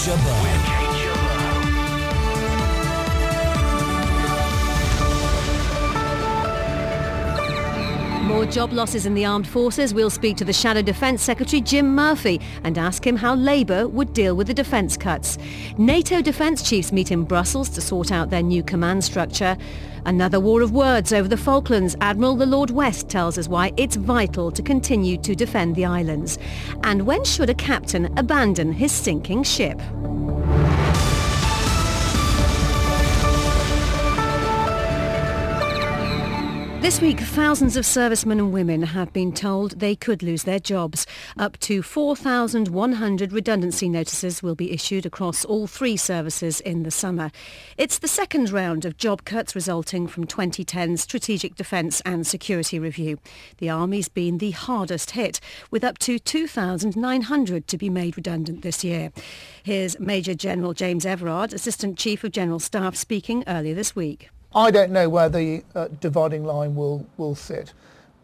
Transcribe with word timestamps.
Jabbar. 0.00 0.59
Job 8.50 8.72
losses 8.72 9.06
in 9.06 9.14
the 9.14 9.24
armed 9.24 9.46
forces. 9.46 9.94
We'll 9.94 10.10
speak 10.10 10.36
to 10.38 10.44
the 10.44 10.52
Shadow 10.52 10.82
Defence 10.82 11.22
Secretary 11.22 11.60
Jim 11.60 11.94
Murphy 11.94 12.40
and 12.64 12.76
ask 12.78 13.06
him 13.06 13.14
how 13.16 13.36
Labour 13.36 13.86
would 13.86 14.12
deal 14.12 14.34
with 14.34 14.48
the 14.48 14.54
defence 14.54 14.96
cuts. 14.96 15.38
NATO 15.78 16.20
defence 16.20 16.68
chiefs 16.68 16.90
meet 16.90 17.12
in 17.12 17.22
Brussels 17.22 17.68
to 17.70 17.80
sort 17.80 18.10
out 18.10 18.30
their 18.30 18.42
new 18.42 18.64
command 18.64 19.04
structure. 19.04 19.56
Another 20.04 20.40
war 20.40 20.62
of 20.62 20.72
words 20.72 21.12
over 21.12 21.28
the 21.28 21.36
Falklands. 21.36 21.94
Admiral 22.00 22.34
the 22.34 22.46
Lord 22.46 22.70
West 22.70 23.08
tells 23.08 23.38
us 23.38 23.46
why 23.46 23.72
it's 23.76 23.94
vital 23.94 24.50
to 24.50 24.62
continue 24.62 25.16
to 25.18 25.36
defend 25.36 25.76
the 25.76 25.84
islands. 25.84 26.36
And 26.82 27.06
when 27.06 27.24
should 27.24 27.50
a 27.50 27.54
captain 27.54 28.12
abandon 28.18 28.72
his 28.72 28.90
sinking 28.90 29.44
ship? 29.44 29.80
This 36.80 37.02
week, 37.02 37.20
thousands 37.20 37.76
of 37.76 37.84
servicemen 37.84 38.40
and 38.40 38.54
women 38.54 38.82
have 38.82 39.12
been 39.12 39.32
told 39.32 39.78
they 39.78 39.94
could 39.94 40.22
lose 40.22 40.44
their 40.44 40.58
jobs. 40.58 41.06
Up 41.36 41.58
to 41.60 41.82
4,100 41.82 43.32
redundancy 43.34 43.86
notices 43.86 44.42
will 44.42 44.54
be 44.54 44.72
issued 44.72 45.04
across 45.04 45.44
all 45.44 45.66
three 45.66 45.98
services 45.98 46.58
in 46.60 46.82
the 46.82 46.90
summer. 46.90 47.30
It's 47.76 47.98
the 47.98 48.08
second 48.08 48.50
round 48.50 48.86
of 48.86 48.96
job 48.96 49.26
cuts 49.26 49.54
resulting 49.54 50.06
from 50.06 50.26
2010's 50.26 51.02
Strategic 51.02 51.54
Defence 51.54 52.00
and 52.06 52.26
Security 52.26 52.78
Review. 52.78 53.18
The 53.58 53.68
Army's 53.68 54.08
been 54.08 54.38
the 54.38 54.52
hardest 54.52 55.10
hit, 55.10 55.38
with 55.70 55.84
up 55.84 55.98
to 55.98 56.18
2,900 56.18 57.66
to 57.68 57.76
be 57.76 57.90
made 57.90 58.16
redundant 58.16 58.62
this 58.62 58.82
year. 58.82 59.12
Here's 59.62 60.00
Major 60.00 60.32
General 60.32 60.72
James 60.72 61.04
Everard, 61.04 61.52
Assistant 61.52 61.98
Chief 61.98 62.24
of 62.24 62.32
General 62.32 62.58
Staff, 62.58 62.96
speaking 62.96 63.44
earlier 63.46 63.74
this 63.74 63.94
week. 63.94 64.30
I 64.54 64.72
don't 64.72 64.90
know 64.90 65.08
where 65.08 65.28
the 65.28 65.62
uh, 65.76 65.88
dividing 66.00 66.44
line 66.44 66.74
will, 66.74 67.06
will 67.16 67.36
sit, 67.36 67.72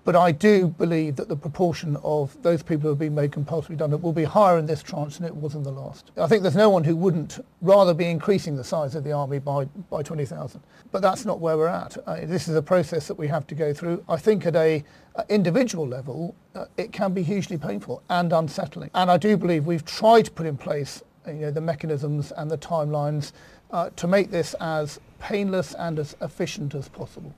but 0.05 0.17
I 0.17 0.33
do 0.33 0.67
believe 0.67 1.15
that 1.17 1.29
the 1.29 1.37
proportion 1.37 1.97
of 2.03 2.41
those 2.43 2.65
people 2.65 2.83
who 2.83 2.89
have 2.89 2.99
been 2.99 3.15
made 3.15 3.31
compulsory 3.31 3.75
redundant 3.75 4.03
will 4.03 4.13
be 4.13 4.25
higher 4.25 4.59
in 4.59 4.67
this 4.67 4.83
tranche 4.83 5.19
than 5.19 5.27
it 5.27 5.37
was 5.37 5.55
in 5.55 5.63
the 5.63 5.71
last. 5.71 6.11
I 6.17 6.27
think 6.27 6.43
there's 6.43 6.57
no 6.57 6.69
one 6.69 6.83
who 6.83 6.97
wouldn't 6.97 7.45
rather 7.61 7.95
be 7.95 8.07
increasing 8.07 8.57
the 8.57 8.65
size 8.65 8.97
of 8.97 9.05
the 9.05 9.13
army 9.13 9.39
by, 9.39 9.67
by 9.89 10.03
20,000. 10.03 10.61
But 10.91 11.01
that's 11.01 11.25
not 11.25 11.39
where 11.39 11.57
we're 11.57 11.69
at. 11.69 11.97
Uh, 12.07 12.19
this 12.25 12.49
is 12.49 12.57
a 12.57 12.63
process 12.63 13.07
that 13.07 13.19
we 13.19 13.29
have 13.29 13.47
to 13.47 13.55
go 13.55 13.73
through. 13.73 14.05
I 14.09 14.17
think 14.17 14.47
at 14.47 14.57
a 14.57 14.83
uh, 15.15 15.23
individual 15.29 15.87
level, 15.87 16.35
uh, 16.57 16.65
it 16.77 16.91
can 16.93 17.13
be 17.13 17.23
hugely 17.23 17.57
painful 17.57 18.03
and 18.11 18.33
unsettling. 18.33 18.91
And 18.95 19.13
I 19.13 19.17
do 19.17 19.37
believe 19.37 19.67
we've 19.67 19.85
tried 19.85 20.25
to 20.25 20.31
put 20.33 20.47
in 20.47 20.57
place 20.57 21.05
you 21.27 21.35
know, 21.35 21.51
the 21.53 21.61
mechanisms 21.61 22.33
and 22.37 22.51
the 22.51 22.59
timelines 22.59 23.31
uh, 23.71 23.91
to 23.97 24.07
make 24.07 24.31
this 24.31 24.55
as 24.61 25.01
painless 25.19 25.75
and 25.75 25.99
as 25.99 26.17
efficient 26.21 26.75
as 26.75 26.89
possible. 26.89 27.35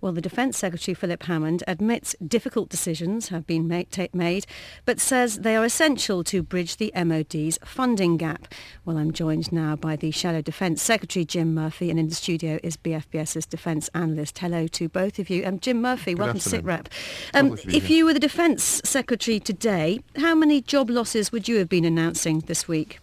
Well, 0.00 0.12
the 0.12 0.20
Defence 0.20 0.58
Secretary 0.58 0.94
Philip 0.94 1.22
Hammond 1.22 1.64
admits 1.66 2.14
difficult 2.26 2.68
decisions 2.68 3.28
have 3.28 3.46
been 3.46 3.66
made, 3.66 4.46
but 4.84 5.00
says 5.00 5.38
they 5.40 5.56
are 5.56 5.64
essential 5.64 6.22
to 6.24 6.42
bridge 6.42 6.76
the 6.76 6.92
MOD's 6.94 7.58
funding 7.64 8.16
gap. 8.16 8.52
Well, 8.84 8.98
I'm 8.98 9.12
joined 9.12 9.52
now 9.52 9.76
by 9.76 9.96
the 9.96 10.10
Shadow 10.10 10.42
Defence 10.42 10.82
Secretary 10.82 11.24
Jim 11.24 11.54
Murphy, 11.54 11.90
and 11.90 11.98
in 11.98 12.08
the 12.08 12.14
studio 12.14 12.58
is 12.62 12.76
BFBS's 12.76 13.46
Defence 13.46 13.88
Analyst. 13.94 14.38
Hello 14.38 14.66
to 14.68 14.88
both 14.88 15.18
of 15.18 15.30
you. 15.30 15.46
Um, 15.46 15.58
Jim 15.58 15.80
Murphy, 15.80 16.12
Good 16.12 16.18
welcome 16.20 16.36
afternoon. 16.36 16.62
to 16.64 16.68
SITREP. 16.68 16.86
Um, 17.32 17.58
if 17.74 17.88
you 17.88 18.04
were 18.04 18.12
the 18.12 18.20
Defence 18.20 18.82
Secretary 18.84 19.40
today, 19.40 20.00
how 20.16 20.34
many 20.34 20.60
job 20.60 20.90
losses 20.90 21.32
would 21.32 21.48
you 21.48 21.56
have 21.56 21.68
been 21.68 21.84
announcing 21.84 22.40
this 22.40 22.68
week? 22.68 23.00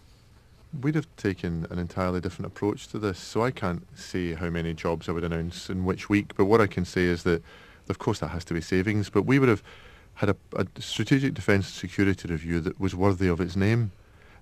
We'd 0.80 0.94
have 0.94 1.14
taken 1.16 1.66
an 1.70 1.78
entirely 1.78 2.20
different 2.20 2.46
approach 2.46 2.88
to 2.88 2.98
this, 2.98 3.18
so 3.18 3.44
I 3.44 3.50
can't 3.50 3.86
say 3.94 4.32
how 4.32 4.48
many 4.48 4.72
jobs 4.72 5.06
I 5.06 5.12
would 5.12 5.22
announce 5.22 5.68
in 5.68 5.84
which 5.84 6.08
week, 6.08 6.32
but 6.34 6.46
what 6.46 6.62
I 6.62 6.66
can 6.66 6.86
say 6.86 7.02
is 7.04 7.24
that, 7.24 7.42
of 7.90 7.98
course, 7.98 8.20
that 8.20 8.28
has 8.28 8.44
to 8.46 8.54
be 8.54 8.62
savings, 8.62 9.10
but 9.10 9.22
we 9.26 9.38
would 9.38 9.50
have 9.50 9.62
had 10.14 10.30
a, 10.30 10.36
a 10.56 10.66
strategic 10.80 11.34
defence 11.34 11.66
and 11.66 11.74
security 11.74 12.26
review 12.26 12.60
that 12.60 12.80
was 12.80 12.94
worthy 12.94 13.28
of 13.28 13.38
its 13.38 13.54
name. 13.54 13.92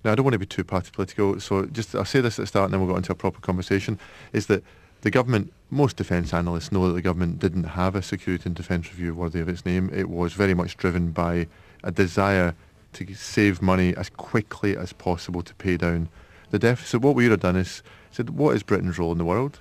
Now, 0.05 0.13
I 0.13 0.15
don't 0.15 0.23
want 0.23 0.33
to 0.33 0.39
be 0.39 0.45
too 0.45 0.63
party 0.63 0.89
political, 0.93 1.37
so 1.41 1.65
just 1.65 1.93
I'll 1.95 2.05
say 2.05 2.21
this 2.21 2.39
at 2.39 2.43
the 2.43 2.47
start 2.47 2.65
and 2.65 2.73
then 2.73 2.79
we'll 2.79 2.89
go 2.89 2.97
into 2.97 3.11
a 3.11 3.15
proper 3.15 3.41
conversation, 3.41 3.99
is 4.31 4.47
that 4.47 4.63
the 5.01 5.11
government, 5.11 5.51
most 5.69 5.97
defence 5.97 6.33
analysts 6.33 6.71
know 6.71 6.87
that 6.87 6.93
the 6.93 7.01
government 7.01 7.39
didn't 7.39 7.65
have 7.65 7.93
a 7.93 8.01
security 8.01 8.43
and 8.45 8.55
defence 8.55 8.87
review 8.87 9.13
worthy 9.13 9.41
of 9.41 9.49
its 9.49 9.65
name. 9.65 9.89
It 9.93 10.09
was 10.09 10.31
very 10.31 10.53
much 10.53 10.77
driven 10.77 11.11
by 11.11 11.47
a 11.83 11.91
desire 11.91 12.55
to 12.93 13.13
save 13.15 13.61
money 13.61 13.95
as 13.95 14.09
quickly 14.09 14.77
as 14.77 14.93
possible 14.93 15.41
to 15.41 15.53
pay 15.55 15.75
down 15.75 16.07
the 16.51 16.59
deficit. 16.59 17.01
What 17.01 17.15
we 17.15 17.23
would 17.23 17.31
have 17.31 17.39
done 17.39 17.55
is 17.55 17.81
said, 18.11 18.31
what 18.31 18.55
is 18.55 18.61
Britain's 18.61 18.99
role 18.99 19.11
in 19.11 19.17
the 19.17 19.25
world? 19.25 19.59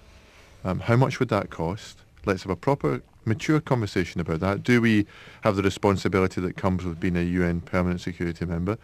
Um, 0.65 0.81
how 0.81 0.97
much 0.97 1.19
would 1.19 1.31
that 1.31 1.49
cost? 1.49 1.99
Let's 2.27 2.43
have 2.43 2.51
a 2.51 2.57
proper, 2.57 3.03
mature 3.25 3.61
conversation 3.61 4.21
about 4.21 4.41
that. 4.41 4.63
Do 4.63 4.81
we 4.81 5.07
have 5.43 5.57
the 5.57 5.63
responsibility 5.63 6.41
that 6.41 6.57
comes 6.57 6.85
with 6.85 7.01
being 7.01 7.17
a 7.17 7.23
UN 7.23 7.63
permanent 7.63 8.01
security 8.01 8.45
member? 8.45 8.77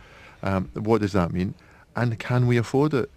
Um, 0.43 0.71
what 0.75 1.03
does 1.03 1.13
that 1.13 1.33
mean? 1.33 1.55
And 1.95 2.19
can 2.19 2.47
we 2.47 2.57
afford 2.57 2.95
it? 2.95 3.11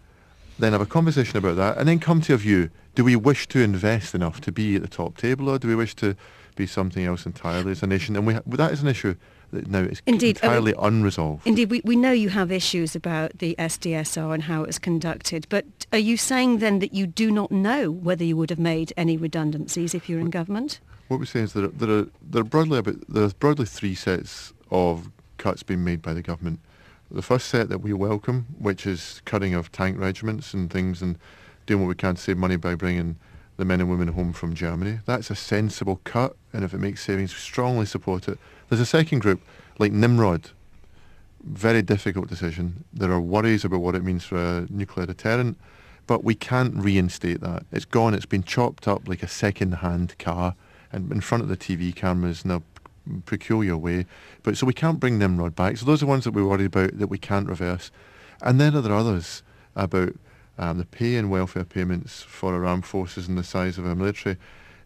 Then 0.57 0.73
have 0.73 0.81
a 0.81 0.85
conversation 0.85 1.37
about 1.37 1.55
that, 1.55 1.77
and 1.77 1.87
then 1.87 1.99
come 1.99 2.19
to 2.21 2.33
a 2.33 2.37
view. 2.37 2.69
Do 2.95 3.05
we 3.05 3.15
wish 3.15 3.47
to 3.49 3.61
invest 3.61 4.13
enough 4.13 4.41
to 4.41 4.51
be 4.51 4.75
at 4.75 4.81
the 4.81 4.89
top 4.89 5.15
table, 5.15 5.47
or 5.47 5.57
do 5.57 5.69
we 5.69 5.75
wish 5.75 5.95
to 5.95 6.17
be 6.57 6.67
something 6.67 7.05
else 7.05 7.25
entirely 7.25 7.71
as 7.71 7.81
a 7.81 7.87
nation? 7.87 8.17
And 8.17 8.27
we 8.27 8.33
ha- 8.33 8.41
that 8.45 8.73
is 8.73 8.81
an 8.81 8.89
issue 8.89 9.15
no, 9.51 9.83
it's 9.83 10.01
Indeed, 10.05 10.37
entirely 10.37 10.75
I 10.75 10.81
mean, 10.81 10.93
unresolved. 10.93 11.45
Indeed, 11.45 11.69
we, 11.69 11.81
we 11.83 11.95
know 11.95 12.11
you 12.11 12.29
have 12.29 12.51
issues 12.51 12.95
about 12.95 13.39
the 13.39 13.55
SDSR 13.57 14.33
and 14.33 14.43
how 14.43 14.63
it 14.63 14.67
was 14.67 14.79
conducted, 14.79 15.47
but 15.49 15.65
are 15.91 15.99
you 15.99 16.17
saying 16.17 16.59
then 16.59 16.79
that 16.79 16.93
you 16.93 17.07
do 17.07 17.31
not 17.31 17.51
know 17.51 17.91
whether 17.91 18.23
you 18.23 18.37
would 18.37 18.49
have 18.49 18.59
made 18.59 18.93
any 18.95 19.17
redundancies 19.17 19.93
if 19.93 20.09
you're 20.09 20.19
in 20.19 20.29
government? 20.29 20.79
What 21.07 21.19
we're 21.19 21.25
saying 21.25 21.45
is 21.45 21.53
that 21.53 21.79
there 21.79 21.89
are, 21.89 22.07
there 22.21 22.41
are 22.41 22.45
broadly 22.45 22.79
about 22.79 22.95
there's 23.07 23.33
broadly 23.33 23.65
three 23.65 23.95
sets 23.95 24.53
of 24.69 25.09
cuts 25.37 25.63
being 25.63 25.83
made 25.83 26.01
by 26.01 26.13
the 26.13 26.21
government. 26.21 26.59
The 27.09 27.23
first 27.23 27.47
set 27.47 27.69
that 27.69 27.79
we 27.79 27.91
welcome, 27.93 28.45
which 28.59 28.85
is 28.85 29.21
cutting 29.25 29.55
of 29.55 29.71
tank 29.71 29.97
regiments 29.99 30.53
and 30.53 30.69
things, 30.69 31.01
and 31.01 31.17
doing 31.65 31.81
what 31.81 31.87
we 31.87 31.95
can 31.95 32.15
to 32.15 32.21
save 32.21 32.37
money 32.37 32.55
by 32.55 32.75
bringing 32.75 33.15
the 33.57 33.65
men 33.65 33.81
and 33.81 33.89
women 33.89 34.09
home 34.09 34.31
from 34.31 34.53
Germany. 34.53 34.99
That's 35.05 35.29
a 35.29 35.35
sensible 35.35 35.99
cut, 36.03 36.35
and 36.53 36.63
if 36.63 36.73
it 36.73 36.77
makes 36.77 37.03
savings, 37.03 37.33
we 37.33 37.39
strongly 37.39 37.85
support 37.85 38.27
it. 38.27 38.37
There's 38.69 38.79
a 38.79 38.85
second 38.85 39.19
group, 39.19 39.41
like 39.79 39.91
Nimrod. 39.91 40.51
Very 41.43 41.81
difficult 41.81 42.27
decision. 42.27 42.83
There 42.93 43.11
are 43.11 43.19
worries 43.19 43.65
about 43.65 43.79
what 43.79 43.95
it 43.95 44.03
means 44.03 44.25
for 44.25 44.37
a 44.37 44.67
nuclear 44.69 45.07
deterrent, 45.07 45.57
but 46.05 46.23
we 46.23 46.35
can't 46.35 46.75
reinstate 46.75 47.41
that. 47.41 47.65
It's 47.71 47.85
gone. 47.85 48.13
It's 48.13 48.27
been 48.27 48.43
chopped 48.43 48.87
up 48.87 49.07
like 49.07 49.23
a 49.23 49.27
second-hand 49.27 50.19
car 50.19 50.53
and 50.91 51.11
in 51.11 51.19
front 51.19 51.41
of 51.41 51.49
the 51.49 51.57
TV 51.57 51.95
cameras 51.95 52.45
in 52.45 52.51
a 52.51 52.61
peculiar 53.25 53.75
way. 53.75 54.05
But 54.43 54.55
so 54.55 54.67
we 54.67 54.73
can't 54.73 54.99
bring 54.99 55.17
Nimrod 55.17 55.55
back. 55.55 55.77
So 55.77 55.87
those 55.87 56.03
are 56.03 56.05
ones 56.05 56.25
that 56.25 56.35
we're 56.35 56.45
worried 56.45 56.67
about 56.67 56.99
that 56.99 57.07
we 57.07 57.17
can't 57.17 57.49
reverse. 57.49 57.89
And 58.43 58.61
then 58.61 58.75
are 58.75 58.81
there 58.81 58.93
others 58.93 59.41
about 59.75 60.13
um, 60.59 60.77
the 60.77 60.85
pay 60.85 61.15
and 61.15 61.31
welfare 61.31 61.65
payments 61.65 62.21
for 62.21 62.53
our 62.53 62.65
armed 62.65 62.85
forces 62.85 63.27
and 63.27 63.35
the 63.35 63.43
size 63.43 63.79
of 63.79 63.87
our 63.87 63.95
military. 63.95 64.37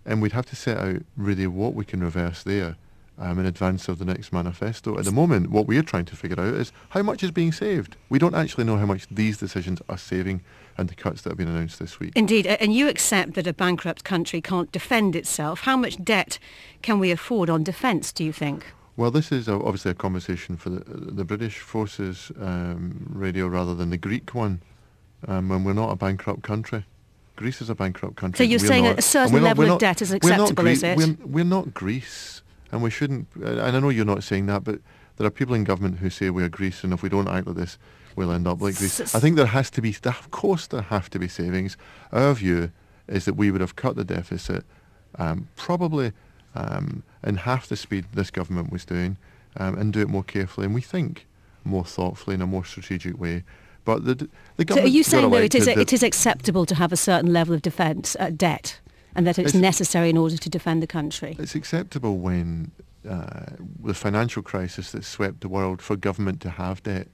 And 0.06 0.22
we'd 0.22 0.32
have 0.32 0.46
to 0.46 0.56
set 0.56 0.78
out 0.78 1.02
really 1.18 1.48
what 1.48 1.74
we 1.74 1.84
can 1.84 2.02
reverse 2.02 2.44
there 2.44 2.78
um, 3.18 3.40
in 3.40 3.46
advance 3.46 3.88
of 3.88 4.00
the 4.00 4.06
next 4.06 4.34
manifesto. 4.34 4.98
At 4.98 5.06
the 5.06 5.12
moment, 5.12 5.52
what 5.52 5.68
we're 5.68 5.84
trying 5.84 6.06
to 6.06 6.16
figure 6.16 6.40
out 6.40 6.54
is 6.54 6.72
how 6.90 7.04
much 7.04 7.24
is 7.24 7.32
being 7.32 7.52
saved. 7.52 7.96
We 8.10 8.20
don't 8.20 8.36
actually 8.36 8.64
know 8.64 8.78
how 8.78 8.86
much 8.86 9.08
these 9.10 9.38
decisions 9.38 9.82
are 9.90 9.98
saving 9.98 10.42
and 10.78 10.90
the 10.90 10.96
cuts 10.96 11.22
that 11.22 11.30
have 11.30 11.38
been 11.38 11.48
announced 11.48 11.80
this 11.80 12.00
week. 12.00 12.14
Indeed, 12.16 12.48
and 12.48 12.74
you 12.74 12.88
accept 12.88 13.34
that 13.36 13.46
a 13.46 13.54
bankrupt 13.54 14.04
country 14.04 14.42
can't 14.42 14.72
defend 14.72 15.16
itself. 15.16 15.62
How 15.62 15.78
much 15.78 16.04
debt 16.04 16.40
can 16.82 17.00
we 17.00 17.12
afford 17.12 17.50
on 17.50 17.64
defence, 17.64 18.12
do 18.12 18.24
you 18.24 18.34
think? 18.34 18.66
Well, 18.96 19.12
this 19.12 19.32
is 19.32 19.50
obviously 19.50 19.92
a 19.92 19.96
conversation 19.96 20.56
for 20.56 20.70
the, 20.70 20.84
the 20.86 21.24
British 21.24 21.60
forces 21.60 22.32
um, 22.40 23.08
radio 23.10 23.48
rather 23.48 23.74
than 23.74 23.90
the 23.90 23.98
Greek 23.98 24.34
one, 24.36 24.62
um, 25.28 25.50
when 25.50 25.64
we're 25.64 25.74
not 25.74 25.92
a 25.92 25.96
bankrupt 25.96 26.44
country. 26.44 26.86
Greece 27.36 27.62
is 27.62 27.70
a 27.70 27.76
bankrupt 27.76 28.16
country. 28.16 28.46
So 28.46 28.50
you're 28.50 28.60
saying 28.60 28.84
not, 28.84 29.00
a 29.00 29.02
certain 29.02 29.42
level 29.42 29.66
not, 29.66 29.74
of 29.74 29.80
debt 29.80 30.04
is 30.04 30.12
acceptable, 30.12 30.68
is 30.68 30.84
it? 30.84 30.98
We're, 30.98 31.18
we're 31.26 31.44
not 31.44 31.74
Greece 31.74 32.43
and 32.74 32.82
we 32.82 32.90
shouldn't. 32.90 33.28
And 33.36 33.62
I 33.62 33.80
know 33.80 33.90
you're 33.90 34.04
not 34.04 34.24
saying 34.24 34.48
that, 34.48 34.64
but 34.64 34.80
there 35.18 35.28
are 35.28 35.32
people 35.32 35.54
in 35.54 35.64
government 35.64 36.00
who 36.00 36.10
say 36.10 36.30
we 36.32 36.44
are 36.44 36.50
Greece, 36.50 36.84
and 36.84 36.92
if 36.92 37.04
we 37.04 37.10
don't 37.10 37.28
act 37.28 37.46
like 37.46 37.56
this, 37.56 37.78
we'll 38.16 38.32
end 38.32 38.48
up 38.48 38.60
like 38.60 38.76
Greece. 38.76 39.16
I 39.16 39.20
think 39.20 39.36
there 39.36 39.46
has 39.46 39.70
to 39.72 39.82
be, 39.82 39.96
of 40.04 40.32
course, 40.32 40.66
there 40.68 40.82
have 40.82 41.10
to 41.12 41.20
be 41.20 41.28
savings. 41.28 41.78
Our 42.12 42.34
view 42.34 42.72
is 43.08 43.26
that 43.26 43.36
we 43.36 43.52
would 43.52 43.62
have 43.62 43.76
cut 43.76 43.96
the 43.96 44.04
deficit 44.04 44.66
um, 45.20 45.50
probably 45.56 46.14
um, 46.56 47.04
in 47.24 47.38
half 47.38 47.68
the 47.68 47.76
speed 47.76 48.06
this 48.14 48.32
government 48.32 48.72
was 48.72 48.86
doing, 48.86 49.18
um, 49.58 49.78
and 49.78 49.94
do 49.94 50.02
it 50.02 50.10
more 50.10 50.24
carefully, 50.24 50.66
and 50.66 50.74
we 50.74 50.82
think 50.82 51.28
more 51.64 51.86
thoughtfully 51.86 52.34
in 52.34 52.42
a 52.42 52.48
more 52.48 52.66
strategic 52.66 53.20
way. 53.20 53.44
But 53.86 54.06
the 54.06 54.30
the 54.58 54.66
government. 54.66 54.88
So 54.88 54.92
are 54.92 54.98
you 54.98 55.04
saying 55.04 55.30
though 55.30 55.38
it 55.38 55.54
is 55.54 55.68
it 55.68 55.94
is 55.94 56.02
acceptable 56.02 56.66
to 56.66 56.74
have 56.74 56.92
a 56.92 56.98
certain 56.98 57.32
level 57.32 57.54
of 57.54 57.62
defence 57.62 58.18
uh, 58.20 58.32
debt? 58.32 58.80
And 59.16 59.28
that 59.28 59.40
it's, 59.40 59.54
it's 59.54 59.62
necessary 59.62 60.10
in 60.10 60.18
order 60.18 60.38
to 60.38 60.50
defend 60.50 60.82
the 60.82 60.88
country. 60.88 61.36
It's 61.40 61.56
acceptable 61.56 62.18
when 62.18 62.72
uh, 63.08 63.48
the 63.84 63.94
financial 63.94 64.42
crisis 64.42 64.92
that 64.92 65.04
swept 65.04 65.42
the 65.42 65.50
world 65.50 65.82
for 65.82 65.96
government 65.96 66.42
to 66.42 66.50
have 66.52 66.82
debt. 66.84 67.08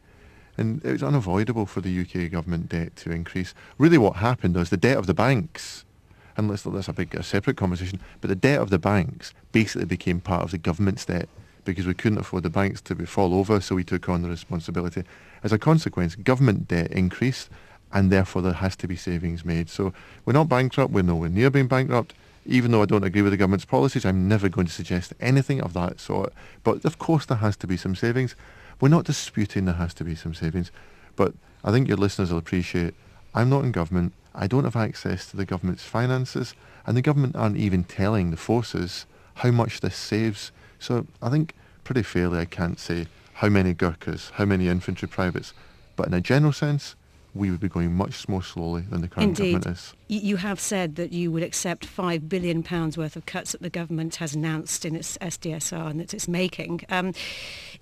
And 0.58 0.84
it 0.84 0.92
was 0.92 1.04
unavoidable 1.04 1.66
for 1.66 1.82
the 1.82 2.02
UK 2.02 2.32
government 2.32 2.70
debt 2.70 2.96
to 2.98 3.12
increase. 3.12 3.54
Really 3.78 3.98
what 3.98 4.18
happened 4.18 4.56
was 4.56 4.70
the 4.70 4.78
debt 4.78 4.98
of 4.98 5.08
the 5.08 5.14
banks, 5.14 5.86
and 6.36 6.50
let's, 6.50 6.64
that's 6.64 6.88
a 6.88 6.94
big 6.94 7.16
a 7.16 7.24
separate 7.24 7.58
conversation, 7.58 8.00
but 8.22 8.28
the 8.28 8.36
debt 8.36 8.60
of 8.60 8.70
the 8.70 8.80
banks 8.80 9.34
basically 9.52 9.86
became 9.86 10.20
part 10.20 10.44
of 10.44 10.52
the 10.52 10.58
government's 10.58 11.06
debt 11.06 11.30
because 11.66 11.86
we 11.86 11.94
couldn't 11.94 12.18
afford 12.18 12.44
the 12.44 12.50
banks 12.50 12.82
to 12.82 12.96
be, 12.96 13.06
fall 13.06 13.34
over, 13.34 13.60
so 13.62 13.76
we 13.76 13.84
took 13.84 14.10
on 14.10 14.22
the 14.22 14.30
responsibility. 14.30 15.04
As 15.44 15.54
a 15.54 15.60
consequence, 15.60 16.16
government 16.16 16.68
debt 16.68 16.92
increased, 16.92 17.50
and 17.92 18.12
therefore 18.12 18.42
there 18.42 18.54
has 18.54 18.76
to 18.78 18.88
be 18.88 18.96
savings 18.96 19.44
made. 19.44 19.70
So 19.70 19.94
we're 20.26 20.34
not 20.34 20.50
bankrupt, 20.50 20.94
we're 20.94 21.04
nowhere 21.04 21.30
near 21.30 21.50
being 21.50 21.68
bankrupt, 21.68 22.14
even 22.46 22.72
though 22.72 22.82
I 22.82 22.86
don't 22.86 23.04
agree 23.04 23.22
with 23.22 23.32
the 23.32 23.38
government's 23.38 23.66
policies, 23.66 24.06
I'm 24.06 24.28
never 24.28 24.50
going 24.50 24.68
to 24.68 24.74
suggest 24.74 25.14
anything 25.20 25.62
of 25.62 25.74
that 25.74 26.00
sort. 26.00 26.34
But 26.64 26.84
of 26.86 26.98
course 26.98 27.26
there 27.26 27.38
has 27.38 27.56
to 27.58 27.68
be 27.68 27.78
some 27.78 27.96
savings. 27.96 28.36
We're 28.80 28.90
not 28.90 29.06
disputing 29.06 29.66
there 29.66 29.76
has 29.76 29.94
to 29.96 30.04
be 30.04 30.16
some 30.16 30.34
savings. 30.34 30.72
But 31.16 31.34
I 31.64 31.72
think 31.72 31.88
your 31.88 31.98
listeners 31.98 32.32
will 32.32 32.40
appreciate 32.40 32.94
I'm 33.36 33.50
not 33.50 33.64
in 33.64 33.72
government. 33.72 34.14
I 34.34 34.48
don't 34.48 34.64
have 34.64 34.76
access 34.76 35.30
to 35.30 35.38
the 35.38 35.46
government's 35.46 35.84
finances. 35.84 36.56
And 36.88 36.98
the 36.98 37.02
government 37.02 37.36
aren't 37.36 37.58
even 37.58 37.84
telling 37.84 38.32
the 38.32 38.38
forces 38.38 39.06
how 39.36 39.52
much 39.52 39.82
this 39.82 39.96
saves. 39.96 40.52
So 40.80 41.06
I 41.22 41.30
think 41.30 41.54
pretty 41.84 42.04
fairly 42.04 42.40
I 42.40 42.46
can't 42.46 42.80
say 42.80 43.08
how 43.34 43.50
many 43.50 43.74
Gurkhas, 43.74 44.32
how 44.32 44.46
many 44.46 44.68
infantry 44.68 45.08
privates. 45.08 45.54
But 45.96 46.08
in 46.08 46.14
a 46.14 46.22
general 46.22 46.54
sense, 46.54 46.96
we 47.34 47.52
would 47.52 47.60
be 47.60 47.70
going 47.70 47.94
much 47.94 48.28
more 48.28 48.44
slowly 48.44 48.82
than 48.82 49.02
the 49.02 49.08
current 49.08 49.40
Indeed. 49.40 49.54
government 49.54 49.78
is. 49.78 49.94
You 50.08 50.38
have 50.38 50.60
said 50.60 50.96
that 50.96 51.12
you 51.12 51.32
would 51.32 51.44
accept 51.44 51.86
£5 51.86 52.28
billion 52.28 52.64
worth 52.64 53.16
of 53.16 53.26
cuts 53.26 53.52
that 53.52 53.62
the 53.62 53.70
government 53.70 54.16
has 54.16 54.34
announced 54.34 54.86
in 54.86 54.96
its 54.96 55.18
SDSR 55.20 55.90
and 55.90 56.00
that 56.00 56.14
it's 56.14 56.28
making. 56.28 56.82
Um, 56.90 57.14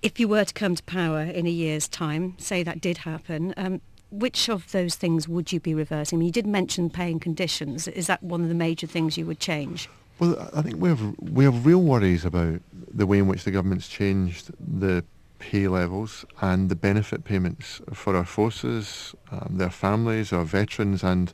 if 0.02 0.20
you 0.20 0.28
were 0.28 0.44
to 0.44 0.54
come 0.54 0.76
to 0.76 0.84
power 0.84 1.22
in 1.22 1.48
a 1.48 1.52
year's 1.52 1.88
time, 1.88 2.36
say 2.38 2.64
that 2.64 2.82
did 2.82 3.00
happen, 3.00 3.54
um, 3.58 3.82
which 4.12 4.50
of 4.50 4.72
those 4.72 4.96
things 4.96 5.28
would 5.28 5.52
you 5.52 5.60
be 5.60 5.74
reversing? 5.74 6.18
I 6.18 6.20
mean, 6.20 6.28
you 6.28 6.32
did 6.32 6.48
mention 6.48 6.90
paying 6.90 7.20
conditions. 7.20 7.88
Is 7.88 8.08
that 8.08 8.24
one 8.24 8.42
of 8.42 8.50
the 8.50 8.56
major 8.56 8.88
things 8.88 9.18
you 9.18 9.26
would 9.26 9.40
change? 9.40 9.90
Well, 10.20 10.50
I 10.54 10.62
think 10.62 10.78
we 10.82 10.90
have 10.90 11.16
we 11.20 11.44
have 11.44 11.66
real 11.66 11.82
worries 11.82 12.26
about 12.26 12.62
the 12.72 13.06
way 13.06 13.20
in 13.20 13.28
which 13.28 13.44
the 13.44 13.52
government's 13.52 13.88
changed 13.88 14.50
the 14.60 15.04
pay 15.40 15.68
levels 15.68 16.26
and 16.42 16.70
the 16.70 16.76
benefit 16.76 17.24
payments 17.24 17.82
for 17.94 18.16
our 18.16 18.26
forces, 18.26 19.16
um, 19.32 19.58
their 19.58 19.70
families, 19.70 20.34
our 20.34 20.44
veterans, 20.44 21.04
and 21.04 21.34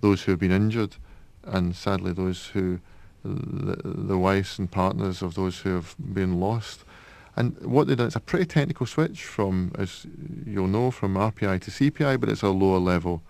those 0.00 0.22
who 0.22 0.32
have 0.32 0.40
been 0.40 0.52
injured, 0.52 0.96
and 1.44 1.74
sadly 1.74 2.12
those 2.12 2.48
who, 2.48 2.80
the, 3.24 3.76
the 3.84 4.18
wives 4.18 4.58
and 4.58 4.70
partners 4.70 5.22
of 5.22 5.34
those 5.34 5.60
who 5.60 5.74
have 5.74 5.94
been 5.98 6.40
lost. 6.40 6.84
And 7.36 7.58
what 7.64 7.86
they've 7.86 7.96
done, 7.96 8.08
it's 8.08 8.16
a 8.16 8.20
pretty 8.20 8.46
technical 8.46 8.86
switch 8.86 9.24
from, 9.24 9.72
as 9.78 10.06
you'll 10.46 10.66
know, 10.66 10.90
from 10.90 11.14
RPI 11.14 11.60
to 11.62 11.70
CPI, 11.70 12.18
but 12.18 12.28
it's 12.28 12.42
a 12.42 12.48
lower 12.50 12.78
level 12.78 13.22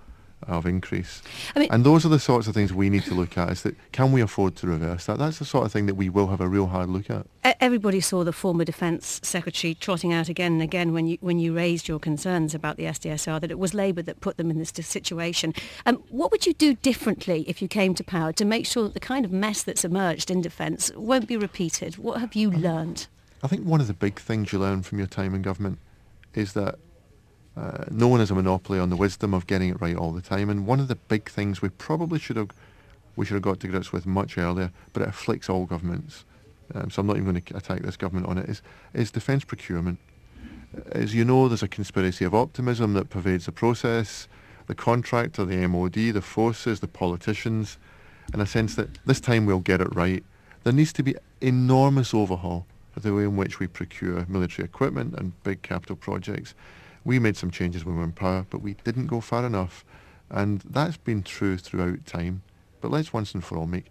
of 0.47 0.67
increase. 0.67 1.23
I 1.55 1.61
mean, 1.61 1.69
and 1.71 1.85
those 1.85 2.05
are 2.05 2.09
the 2.09 2.19
sorts 2.19 2.47
of 2.47 2.55
things 2.55 2.73
we 2.73 2.91
need 2.91 3.05
to 3.05 3.15
look 3.15 3.37
at. 3.37 3.51
Is 3.51 3.63
that 3.63 3.77
can 3.93 4.13
we 4.13 4.21
afford 4.21 4.57
to 4.57 4.67
reverse 4.67 5.07
that? 5.07 5.19
That's 5.19 5.39
the 5.39 5.45
sort 5.45 5.67
of 5.67 5.73
thing 5.73 5.87
that 5.87 5.95
we 5.95 6.09
will 6.09 6.29
have 6.29 6.41
a 6.41 6.49
real 6.49 6.67
hard 6.67 6.89
look 6.89 7.11
at. 7.11 7.27
Everybody 7.61 8.01
saw 8.01 8.25
the 8.25 8.33
former 8.33 8.65
Defence 8.65 9.21
Secretary 9.23 9.75
trotting 9.75 10.13
out 10.13 10.29
again 10.29 10.53
and 10.53 10.63
again 10.63 10.93
when 10.93 11.07
you 11.07 11.19
when 11.21 11.39
you 11.39 11.55
raised 11.55 11.89
your 11.89 11.99
concerns 11.99 12.55
about 12.55 12.77
the 12.77 12.85
SDSR 12.85 13.41
that 13.41 13.51
it 13.51 13.59
was 13.59 13.75
Labour 13.75 14.03
that 14.03 14.21
put 14.21 14.37
them 14.37 14.51
in 14.51 14.59
this 14.59 14.71
situation. 14.71 15.55
Um, 15.87 16.03
what 16.09 16.31
would 16.31 16.47
you 16.47 16.55
do 16.55 16.75
differently 16.75 17.45
if 17.47 17.61
you 17.61 17.69
came 17.69 17.95
to 17.95 18.05
power 18.05 18.33
to 18.33 18.45
make 18.45 18.67
sure 18.67 18.85
that 18.85 18.95
the 18.95 19.01
kind 19.01 19.25
of 19.25 19.33
mess 19.33 19.63
that's 19.63 19.85
emerged 19.85 20.31
in 20.31 20.41
defence 20.41 20.91
won't 20.95 21.29
be 21.29 21.37
repeated? 21.37 21.97
What 21.97 22.21
have 22.21 22.35
you 22.35 22.51
learned? 22.51 23.07
I 23.43 23.49
think 23.49 23.65
one 23.65 23.81
of 23.81 23.87
the 23.87 23.95
big 23.95 24.19
things 24.19 24.53
you 24.53 24.59
learn 24.59 24.83
from 24.83 24.99
your 24.99 25.07
time 25.07 25.35
in 25.35 25.43
government 25.43 25.79
is 26.35 26.53
that 26.53 26.79
uh, 27.61 27.85
no 27.91 28.09
one 28.09 28.21
has 28.21 28.31
a 28.31 28.35
monopoly 28.35 28.79
on 28.79 28.89
the 28.89 28.97
wisdom 28.97 29.35
of 29.35 29.47
getting 29.47 29.69
it 29.69 29.81
right 29.81 29.97
all 29.97 30.13
the 30.13 30.23
time. 30.23 30.49
And 30.49 30.67
one 30.67 30.81
of 30.81 30.89
the 30.89 30.95
big 30.95 31.29
things 31.29 31.61
we 31.61 31.69
probably 31.69 32.19
should 32.19 32.37
have 32.37 32.51
we 33.17 33.27
should 33.27 33.35
have 33.35 33.43
got 33.43 33.61
to 33.61 33.69
grips 33.69 33.93
with 33.93 34.07
much 34.07 34.39
earlier, 34.39 34.71
but 34.93 35.03
it 35.03 35.09
afflicts 35.09 35.51
all 35.51 35.67
governments. 35.67 36.25
Um, 36.75 36.91
so 36.91 37.01
I'm 37.01 37.07
not 37.07 37.17
even 37.17 37.31
going 37.31 37.43
to 37.43 37.57
attack 37.57 37.83
this 37.83 37.97
government 37.97 38.29
on 38.29 38.39
it. 38.39 38.49
Is 38.49 38.63
is 38.95 39.11
defence 39.11 39.45
procurement? 39.45 39.99
As 40.93 41.15
you 41.15 41.25
know, 41.25 41.49
there's 41.49 41.63
a 41.63 41.69
conspiracy 41.69 42.25
of 42.25 42.35
optimism 42.35 42.95
that 42.95 43.11
pervades 43.11 43.47
the 43.47 43.53
process. 43.53 44.29
The 44.69 44.75
contractor, 44.75 45.45
the 45.45 45.67
MOD, 45.67 45.95
the 45.95 46.23
forces, 46.23 46.79
the 46.79 46.87
politicians, 46.87 47.77
in 48.33 48.41
a 48.41 48.47
sense 48.47 48.77
that 48.77 49.05
this 49.05 49.21
time 49.21 49.45
we'll 49.45 49.59
get 49.59 49.81
it 49.81 49.93
right. 49.95 50.23
There 50.63 50.73
needs 50.73 50.93
to 50.95 51.03
be 51.03 51.17
enormous 51.41 52.15
overhaul 52.15 52.67
of 52.95 53.03
the 53.03 53.13
way 53.13 53.25
in 53.25 53.37
which 53.37 53.59
we 53.59 53.67
procure 53.67 54.25
military 54.29 54.65
equipment 54.65 55.15
and 55.19 55.33
big 55.43 55.63
capital 55.63 55.97
projects. 55.97 56.55
We 57.05 57.19
made 57.19 57.37
some 57.37 57.51
changes 57.51 57.85
when 57.85 57.95
we 57.95 57.99
were 58.01 58.05
in 58.05 58.13
power, 58.13 58.47
but 58.51 58.63
we 58.63 58.75
didn't 58.85 59.07
go 59.07 59.21
far 59.21 59.47
enough. 59.47 59.85
And 60.31 60.61
that's 60.61 60.97
been 60.97 61.23
true 61.23 61.57
throughout 61.57 62.07
time. 62.07 62.43
But 62.81 62.91
let's 62.91 63.13
once 63.13 63.35
and 63.35 63.45
for 63.45 63.57
all 63.59 63.67
make 63.67 63.87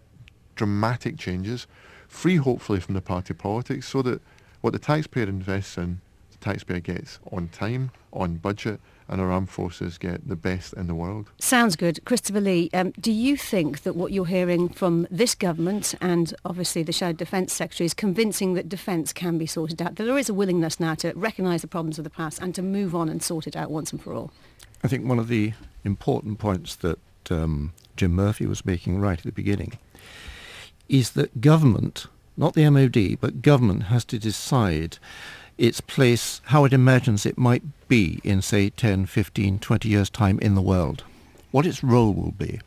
dramatic 0.54 1.18
changes, 1.18 1.66
free 2.08 2.36
hopefully 2.36 2.80
from 2.80 2.94
the 2.94 3.00
party 3.00 3.34
politics, 3.34 3.88
so 3.88 4.02
that 4.02 4.20
what 4.60 4.72
the 4.72 4.78
taxpayer 4.78 5.24
invests 5.24 5.78
in, 5.78 6.00
taxpayer 6.40 6.80
gets 6.80 7.18
on 7.30 7.48
time, 7.48 7.90
on 8.12 8.36
budget, 8.36 8.80
and 9.10 9.20
our 9.20 9.30
armed 9.30 9.50
forces 9.50 9.98
get 9.98 10.28
the 10.28 10.36
best 10.36 10.72
in 10.74 10.86
the 10.86 10.94
world. 10.94 11.30
Sounds 11.38 11.74
good. 11.74 12.02
Christopher 12.04 12.40
Lee, 12.40 12.70
um, 12.72 12.92
do 13.00 13.10
you 13.10 13.36
think 13.36 13.82
that 13.82 13.96
what 13.96 14.12
you're 14.12 14.26
hearing 14.26 14.68
from 14.68 15.06
this 15.10 15.34
government 15.34 15.96
and 16.00 16.32
obviously 16.44 16.84
the 16.84 16.92
Shadow 16.92 17.14
Defence 17.14 17.52
Secretary 17.52 17.86
is 17.86 17.92
convincing 17.92 18.54
that 18.54 18.68
defence 18.68 19.12
can 19.12 19.36
be 19.36 19.46
sorted 19.46 19.82
out, 19.82 19.96
that 19.96 20.04
there 20.04 20.16
is 20.16 20.28
a 20.28 20.34
willingness 20.34 20.78
now 20.78 20.94
to 20.94 21.12
recognise 21.16 21.62
the 21.62 21.68
problems 21.68 21.98
of 21.98 22.04
the 22.04 22.10
past 22.10 22.38
and 22.40 22.54
to 22.54 22.62
move 22.62 22.94
on 22.94 23.08
and 23.08 23.20
sort 23.20 23.48
it 23.48 23.56
out 23.56 23.70
once 23.70 23.90
and 23.90 24.00
for 24.00 24.14
all? 24.14 24.30
I 24.84 24.88
think 24.88 25.06
one 25.06 25.18
of 25.18 25.26
the 25.26 25.54
important 25.84 26.38
points 26.38 26.76
that 26.76 26.98
um, 27.30 27.72
Jim 27.96 28.12
Murphy 28.12 28.46
was 28.46 28.64
making 28.64 29.00
right 29.00 29.18
at 29.18 29.24
the 29.24 29.32
beginning 29.32 29.76
is 30.88 31.10
that 31.12 31.40
government, 31.40 32.06
not 32.36 32.54
the 32.54 32.68
MOD, 32.70 33.18
but 33.20 33.42
government 33.42 33.84
has 33.84 34.04
to 34.06 34.18
decide 34.18 34.98
its 35.60 35.82
place, 35.82 36.40
how 36.46 36.64
it 36.64 36.72
imagines 36.72 37.26
it 37.26 37.36
might 37.36 37.62
be 37.86 38.18
in, 38.24 38.40
say, 38.40 38.70
10, 38.70 39.04
15, 39.04 39.58
20 39.58 39.88
years' 39.90 40.08
time 40.08 40.38
in 40.38 40.54
the 40.54 40.62
world, 40.62 41.04
what 41.50 41.66
its 41.66 41.84
role 41.84 42.14
will 42.14 42.30
be. 42.32 42.58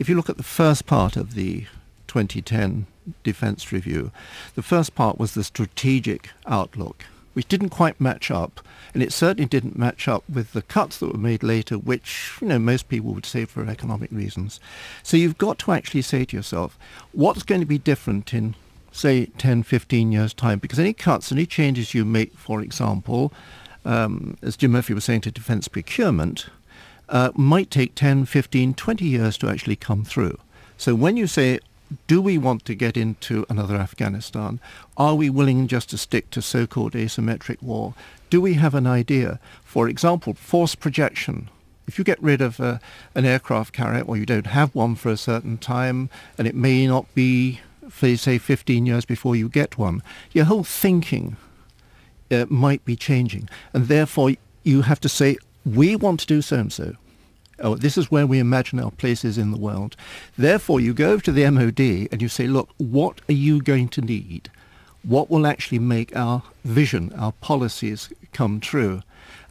If 0.00 0.08
you 0.08 0.16
look 0.16 0.28
at 0.28 0.38
the 0.38 0.42
first 0.42 0.84
part 0.84 1.16
of 1.16 1.34
the 1.34 1.66
2010 2.08 2.86
Defence 3.22 3.70
Review, 3.70 4.10
the 4.56 4.62
first 4.62 4.96
part 4.96 5.18
was 5.18 5.34
the 5.34 5.44
strategic 5.44 6.30
outlook, 6.44 7.04
which 7.32 7.46
didn't 7.46 7.68
quite 7.68 8.00
match 8.00 8.28
up, 8.28 8.60
and 8.92 9.04
it 9.04 9.12
certainly 9.12 9.46
didn't 9.46 9.78
match 9.78 10.08
up 10.08 10.24
with 10.28 10.52
the 10.52 10.62
cuts 10.62 10.98
that 10.98 11.12
were 11.12 11.18
made 11.18 11.44
later, 11.44 11.76
which 11.78 12.38
you 12.40 12.48
know 12.48 12.58
most 12.58 12.88
people 12.88 13.14
would 13.14 13.24
say 13.24 13.44
for 13.44 13.64
economic 13.64 14.10
reasons. 14.10 14.58
So 15.04 15.16
you've 15.16 15.38
got 15.38 15.60
to 15.60 15.70
actually 15.70 16.02
say 16.02 16.24
to 16.24 16.36
yourself, 16.36 16.76
what's 17.12 17.44
going 17.44 17.60
to 17.60 17.66
be 17.68 17.78
different 17.78 18.34
in 18.34 18.56
say 18.92 19.26
10, 19.38 19.62
15 19.64 20.12
years' 20.12 20.34
time, 20.34 20.58
because 20.58 20.78
any 20.78 20.92
cuts, 20.92 21.32
any 21.32 21.46
changes 21.46 21.94
you 21.94 22.04
make, 22.04 22.34
for 22.34 22.60
example, 22.60 23.32
um, 23.84 24.36
as 24.42 24.56
Jim 24.56 24.72
Murphy 24.72 24.94
was 24.94 25.04
saying 25.04 25.22
to 25.22 25.30
defence 25.30 25.66
procurement, 25.66 26.46
uh, 27.08 27.30
might 27.34 27.70
take 27.70 27.94
10, 27.94 28.26
15, 28.26 28.74
20 28.74 29.04
years 29.04 29.36
to 29.38 29.48
actually 29.48 29.76
come 29.76 30.04
through. 30.04 30.38
So 30.76 30.94
when 30.94 31.16
you 31.16 31.26
say, 31.26 31.58
do 32.06 32.22
we 32.22 32.38
want 32.38 32.64
to 32.64 32.74
get 32.74 32.96
into 32.96 33.44
another 33.48 33.76
Afghanistan? 33.76 34.60
Are 34.96 35.14
we 35.14 35.28
willing 35.28 35.68
just 35.68 35.90
to 35.90 35.98
stick 35.98 36.30
to 36.30 36.42
so-called 36.42 36.92
asymmetric 36.92 37.62
war? 37.62 37.94
Do 38.30 38.40
we 38.40 38.54
have 38.54 38.74
an 38.74 38.86
idea? 38.86 39.38
For 39.64 39.88
example, 39.88 40.34
force 40.34 40.74
projection. 40.74 41.50
If 41.86 41.98
you 41.98 42.04
get 42.04 42.22
rid 42.22 42.40
of 42.40 42.60
uh, 42.60 42.78
an 43.14 43.24
aircraft 43.24 43.74
carrier 43.74 44.02
or 44.02 44.16
you 44.16 44.24
don't 44.24 44.46
have 44.46 44.74
one 44.74 44.94
for 44.94 45.10
a 45.10 45.16
certain 45.16 45.58
time 45.58 46.08
and 46.38 46.46
it 46.46 46.54
may 46.54 46.86
not 46.86 47.12
be 47.14 47.60
for 47.92 48.16
say 48.16 48.38
15 48.38 48.86
years 48.86 49.04
before 49.04 49.36
you 49.36 49.48
get 49.48 49.78
one, 49.78 50.02
your 50.32 50.46
whole 50.46 50.64
thinking 50.64 51.36
uh, 52.30 52.46
might 52.48 52.84
be 52.84 52.96
changing. 52.96 53.48
And 53.72 53.86
therefore 53.86 54.32
you 54.64 54.82
have 54.82 54.98
to 55.00 55.08
say, 55.08 55.36
we 55.64 55.94
want 55.94 56.20
to 56.20 56.26
do 56.26 56.42
so-and-so. 56.42 56.96
Oh, 57.60 57.76
this 57.76 57.96
is 57.96 58.10
where 58.10 58.26
we 58.26 58.40
imagine 58.40 58.80
our 58.80 58.90
places 58.90 59.38
in 59.38 59.52
the 59.52 59.58
world. 59.58 59.94
Therefore, 60.36 60.80
you 60.80 60.94
go 60.94 61.18
to 61.18 61.30
the 61.30 61.48
MOD 61.48 62.08
and 62.10 62.20
you 62.20 62.28
say, 62.28 62.48
look, 62.48 62.70
what 62.78 63.20
are 63.28 63.34
you 63.34 63.62
going 63.62 63.88
to 63.90 64.00
need? 64.00 64.50
What 65.02 65.30
will 65.30 65.46
actually 65.46 65.80
make 65.80 66.14
our 66.16 66.42
vision, 66.64 67.12
our 67.18 67.32
policies 67.32 68.10
come 68.32 68.60
true? 68.60 69.02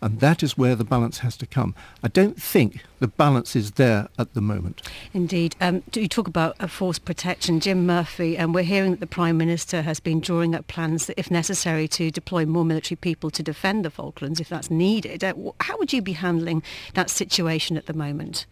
And 0.03 0.19
that 0.19 0.41
is 0.41 0.57
where 0.57 0.75
the 0.75 0.83
balance 0.83 1.19
has 1.19 1.37
to 1.37 1.45
come. 1.45 1.75
I 2.01 2.07
don't 2.07 2.41
think 2.41 2.83
the 2.99 3.07
balance 3.07 3.55
is 3.55 3.71
there 3.71 4.07
at 4.17 4.33
the 4.33 4.41
moment. 4.41 4.81
Indeed. 5.13 5.55
Um, 5.61 5.83
you 5.93 6.07
talk 6.07 6.27
about 6.27 6.55
a 6.59 6.67
force 6.67 6.97
protection. 6.97 7.59
Jim 7.59 7.85
Murphy, 7.85 8.35
and 8.35 8.45
um, 8.45 8.53
we're 8.53 8.63
hearing 8.63 8.91
that 8.91 8.99
the 8.99 9.07
Prime 9.07 9.37
Minister 9.37 9.83
has 9.83 9.99
been 9.99 10.19
drawing 10.19 10.55
up 10.55 10.65
plans, 10.67 11.05
that, 11.05 11.19
if 11.19 11.29
necessary, 11.29 11.87
to 11.89 12.09
deploy 12.09 12.45
more 12.47 12.65
military 12.65 12.95
people 12.95 13.29
to 13.29 13.43
defend 13.43 13.85
the 13.85 13.91
Falklands 13.91 14.39
if 14.39 14.49
that's 14.49 14.71
needed. 14.71 15.23
Uh, 15.23 15.33
how 15.59 15.77
would 15.77 15.93
you 15.93 16.01
be 16.01 16.13
handling 16.13 16.63
that 16.95 17.11
situation 17.11 17.77
at 17.77 17.85
the 17.85 17.93
moment? 17.93 18.47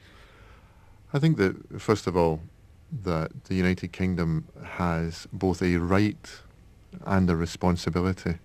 I 1.13 1.19
think 1.19 1.37
that, 1.37 1.81
first 1.81 2.05
of 2.05 2.15
all, 2.15 2.41
that 3.03 3.45
the 3.45 3.55
United 3.55 3.91
Kingdom 3.91 4.47
has 4.63 5.27
both 5.33 5.63
a 5.63 5.77
right 5.77 6.31
and 7.05 7.27
the 7.27 7.35
responsibility 7.35 8.35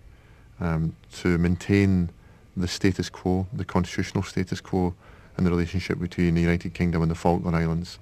um, 0.59 0.95
to 1.13 1.37
maintain 1.37 2.09
the 2.55 2.67
status 2.67 3.09
quo, 3.09 3.47
the 3.53 3.65
constitutional 3.65 4.23
status 4.23 4.61
quo, 4.61 4.93
and 5.37 5.45
the 5.45 5.51
relationship 5.51 5.99
between 5.99 6.35
the 6.35 6.41
United 6.41 6.73
Kingdom 6.73 7.01
and 7.01 7.11
the 7.11 7.15
Falkland 7.15 7.55
Islands, 7.55 7.99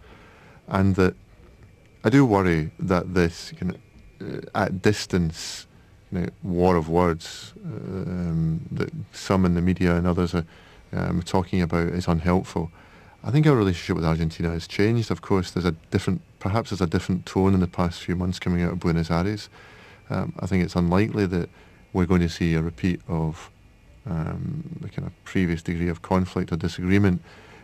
and 0.67 0.95
that 0.95 1.15
I 2.03 2.09
do 2.09 2.25
worry 2.25 2.71
that 2.79 3.13
this 3.13 3.53
kind 3.59 3.71
of, 3.71 4.45
uh, 4.45 4.63
at 4.63 4.81
distance 4.81 5.67
you 6.11 6.19
know, 6.19 6.27
war 6.43 6.75
of 6.75 6.89
words 6.89 7.53
um, 7.65 8.61
that 8.71 8.91
some 9.11 9.45
in 9.45 9.55
the 9.55 9.61
media 9.61 9.95
and 9.95 10.05
others 10.05 10.35
are 10.35 10.45
um, 10.91 11.21
talking 11.23 11.61
about 11.61 11.87
is 11.87 12.07
unhelpful. 12.07 12.71
I 13.23 13.31
think 13.31 13.47
our 13.47 13.55
relationship 13.55 13.95
with 13.95 14.05
Argentina 14.05 14.51
has 14.51 14.67
changed. 14.67 15.09
Of 15.09 15.21
course, 15.21 15.51
there's 15.51 15.65
a 15.65 15.71
different, 15.91 16.21
perhaps 16.39 16.69
there's 16.69 16.81
a 16.81 16.87
different 16.87 17.25
tone 17.25 17.53
in 17.53 17.61
the 17.61 17.67
past 17.67 18.01
few 18.01 18.15
months 18.15 18.37
coming 18.37 18.61
out 18.61 18.73
of 18.73 18.79
Buenos 18.79 19.09
Aires. 19.09 19.49
Um, 20.13 20.33
I 20.39 20.45
think 20.45 20.63
it's 20.63 20.75
unlikely 20.75 21.25
that 21.27 21.49
we're 21.91 22.05
going 22.05 22.21
to 22.21 22.29
see 22.29 22.53
a 22.53 22.61
repeat 22.61 23.01
of 23.07 23.49
um, 24.05 24.77
the 24.81 24.89
kind 24.89 25.07
of 25.07 25.23
previous 25.23 25.61
degree 25.63 25.89
of 25.89 26.01
conflict 26.01 26.51
or 26.51 26.55
disagreement. 26.55 27.21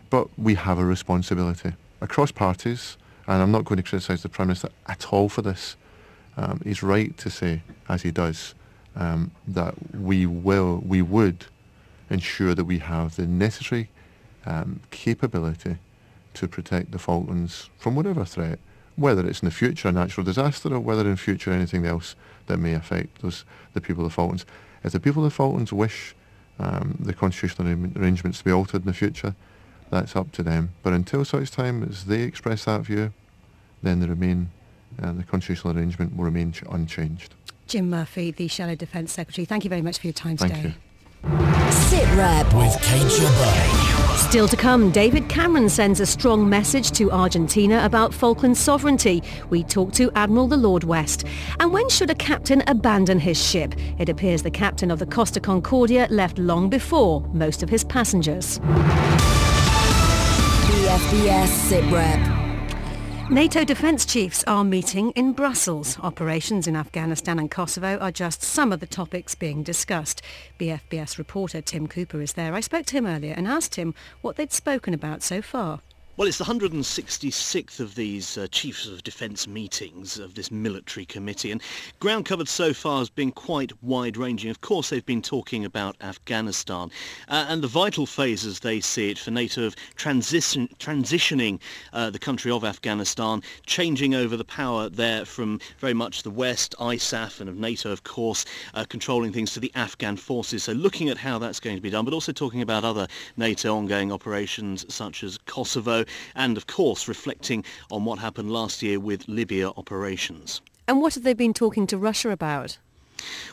But 0.10 0.28
we 0.38 0.56
have 0.56 0.80
a 0.80 0.86
responsibility 0.86 1.74
across 2.02 2.32
parties, 2.32 2.98
and 3.28 3.42
I'm 3.42 3.52
not 3.52 3.66
going 3.66 3.78
to 3.78 3.84
criticise 3.84 4.24
the 4.24 4.30
Prime 4.30 4.48
Minister 4.48 4.70
at 4.88 5.14
all 5.14 5.30
for 5.30 5.44
this. 5.44 5.76
Um, 6.38 6.62
he's 6.64 6.82
right 6.82 7.16
to 7.18 7.30
say, 7.30 7.62
as 7.88 8.02
he 8.02 8.12
does, 8.12 8.56
um, 8.96 9.32
that 9.48 9.76
we 9.96 10.26
will, 10.26 10.82
we 10.86 11.02
would 11.02 11.46
ensure 12.10 12.56
that 12.56 12.66
we 12.66 12.80
have 12.80 13.16
the 13.16 13.28
necessary 13.28 13.90
um, 14.46 14.80
capability 14.90 15.78
to 16.34 16.48
protect 16.48 16.92
the 16.92 17.00
Falklands 17.00 17.70
from 17.78 17.96
whatever 17.96 18.26
threat, 18.26 18.58
whether 18.96 19.28
it's 19.28 19.42
in 19.42 19.48
the 19.48 19.54
future 19.54 19.90
a 19.90 19.92
natural 19.92 20.24
disaster 20.24 20.74
or 20.74 20.80
whether 20.80 21.08
in 21.08 21.16
future 21.16 21.52
anything 21.52 21.86
else 21.86 22.16
that 22.50 22.58
may 22.58 22.74
affect 22.74 23.22
those 23.22 23.46
the 23.74 23.80
people 23.80 24.04
of 24.04 24.12
the 24.12 24.16
Falklands. 24.16 24.46
If 24.84 24.92
the 24.92 25.00
people 25.00 25.24
of 25.24 25.32
the 25.32 25.36
Falklands 25.36 25.72
wish 25.72 26.14
um, 26.60 26.98
the 27.00 27.14
constitutional 27.14 27.68
arrangements 27.98 28.40
to 28.40 28.44
be 28.44 28.52
altered 28.52 28.82
in 28.82 28.88
the 28.88 28.94
future, 28.94 29.36
that's 29.90 30.16
up 30.16 30.32
to 30.34 30.44
them. 30.44 30.72
But 30.84 30.94
until 30.94 31.24
such 31.24 31.52
time 31.52 31.84
as 31.84 32.06
they 32.06 32.22
express 32.24 32.66
that 32.66 32.82
view, 32.82 33.14
then 33.82 34.02
they 34.02 34.08
remain, 34.08 34.50
uh, 35.02 35.14
the 35.14 35.24
constitutional 35.24 35.78
arrangement 35.78 36.16
will 36.18 36.26
remain 36.26 36.52
ch- 36.52 36.64
unchanged. 36.70 37.34
Jim 37.68 37.90
Murphy, 37.90 38.32
the 38.32 38.48
Shadow 38.48 38.76
Defence 38.76 39.14
Secretary, 39.14 39.46
thank 39.46 39.64
you 39.64 39.70
very 39.70 39.82
much 39.82 40.00
for 40.00 40.08
your 40.08 40.14
time 40.14 40.38
Thank 40.38 40.56
today. 40.56 40.68
you. 40.70 41.30
SITREP 41.30 42.54
with 42.58 42.82
Kate 42.82 43.04
Jabbar. 43.04 44.09
Still 44.30 44.48
to 44.50 44.56
come, 44.56 44.92
David 44.92 45.28
Cameron 45.28 45.70
sends 45.70 46.00
a 46.00 46.06
strong 46.06 46.48
message 46.48 46.92
to 46.92 47.10
Argentina 47.10 47.84
about 47.84 48.14
Falkland 48.14 48.56
sovereignty. 48.56 49.24
We 49.50 49.64
talk 49.64 49.92
to 49.94 50.12
Admiral 50.14 50.48
the 50.48 50.56
Lord 50.56 50.84
West. 50.84 51.26
And 51.60 51.74
when 51.74 51.90
should 51.90 52.12
a 52.12 52.14
captain 52.16 52.62
abandon 52.68 53.20
his 53.20 53.44
ship? 53.44 53.74
It 53.98 54.08
appears 54.08 54.44
the 54.44 54.52
captain 54.52 54.92
of 54.92 55.00
the 55.00 55.08
Costa 55.08 55.40
Concordia 55.40 56.06
left 56.12 56.38
long 56.38 56.70
before 56.70 57.22
most 57.34 57.64
of 57.64 57.70
his 57.70 57.84
passengers. 57.84 58.60
BFBS 60.70 61.48
SITREP 61.48 62.49
NATO 63.30 63.64
defence 63.64 64.08
chiefs 64.08 64.44
are 64.48 64.64
meeting 64.64 65.12
in 65.12 65.34
Brussels. 65.34 66.00
Operations 66.00 66.66
in 66.66 66.76
Afghanistan 66.76 67.38
and 67.38 67.50
Kosovo 67.50 68.00
are 68.00 68.12
just 68.12 68.42
some 68.42 68.74
of 68.74 68.80
the 68.80 68.88
topics 68.88 69.36
being 69.36 69.62
discussed. 69.62 70.24
BFBS 70.60 71.20
reporter 71.20 71.62
Tim 71.62 71.86
Cooper 71.86 72.22
is 72.22 72.34
there. 72.34 72.56
I 72.56 72.60
spoke 72.60 72.88
to 72.88 72.98
him 72.98 73.06
earlier 73.06 73.36
and 73.38 73.48
asked 73.48 73.76
him 73.76 73.94
what 74.22 74.36
they'd 74.36 74.52
spoken 74.52 74.96
about 74.96 75.22
so 75.22 75.44
far. 75.44 75.82
Well, 76.20 76.28
it's 76.28 76.38
the 76.38 76.44
166th 76.44 77.80
of 77.80 77.96
these 77.96 78.38
uh, 78.38 78.48
Chiefs 78.52 78.86
of 78.88 79.06
Defence 79.06 79.48
meetings 79.48 80.20
of 80.20 80.36
this 80.36 80.52
military 80.52 81.06
committee, 81.06 81.50
and 81.50 81.62
ground 82.02 82.26
covered 82.26 82.50
so 82.50 82.74
far 82.74 83.00
has 83.00 83.10
been 83.10 83.32
quite 83.32 83.72
wide-ranging. 83.82 84.52
Of 84.52 84.60
course, 84.60 84.90
they've 84.90 85.06
been 85.06 85.22
talking 85.22 85.64
about 85.64 85.96
Afghanistan 86.02 86.92
uh, 87.30 87.46
and 87.48 87.64
the 87.64 87.70
vital 87.70 88.06
phase, 88.06 88.46
as 88.46 88.60
they 88.60 88.82
see 88.82 89.12
it, 89.12 89.18
for 89.18 89.32
NATO 89.32 89.64
of 89.66 89.78
transition, 89.96 90.68
transitioning 90.78 91.62
uh, 91.94 92.10
the 92.10 92.20
country 92.20 92.52
of 92.52 92.66
Afghanistan, 92.66 93.42
changing 93.66 94.14
over 94.14 94.36
the 94.36 94.44
power 94.44 94.90
there 94.90 95.24
from 95.24 95.62
very 95.78 95.94
much 95.94 96.24
the 96.24 96.30
West, 96.30 96.76
ISAF, 96.82 97.40
and 97.40 97.50
of 97.50 97.56
NATO, 97.56 97.94
of 97.94 98.04
course, 98.04 98.44
uh, 98.74 98.84
controlling 98.84 99.32
things 99.32 99.54
to 99.54 99.62
the 99.62 99.72
Afghan 99.74 100.18
forces. 100.18 100.64
So 100.66 100.74
looking 100.74 101.08
at 101.08 101.18
how 101.18 101.40
that's 101.40 101.62
going 101.62 101.78
to 101.78 101.82
be 101.82 101.90
done, 101.90 102.04
but 102.04 102.14
also 102.14 102.34
talking 102.34 102.62
about 102.62 102.84
other 102.84 103.08
NATO 103.38 103.74
ongoing 103.74 104.12
operations 104.12 104.86
such 104.94 105.24
as 105.24 105.38
Kosovo, 105.46 106.04
and 106.36 106.58
of 106.58 106.68
course 106.68 107.08
reflecting 107.08 107.64
on 107.92 108.06
what 108.06 108.20
happened 108.20 108.52
last 108.52 108.82
year 108.82 109.00
with 109.00 109.28
Libya 109.28 109.70
operations. 109.70 110.62
And 110.88 111.02
what 111.02 111.14
have 111.14 111.24
they 111.24 111.34
been 111.34 111.54
talking 111.54 111.86
to 111.88 111.98
Russia 111.98 112.32
about? 112.32 112.78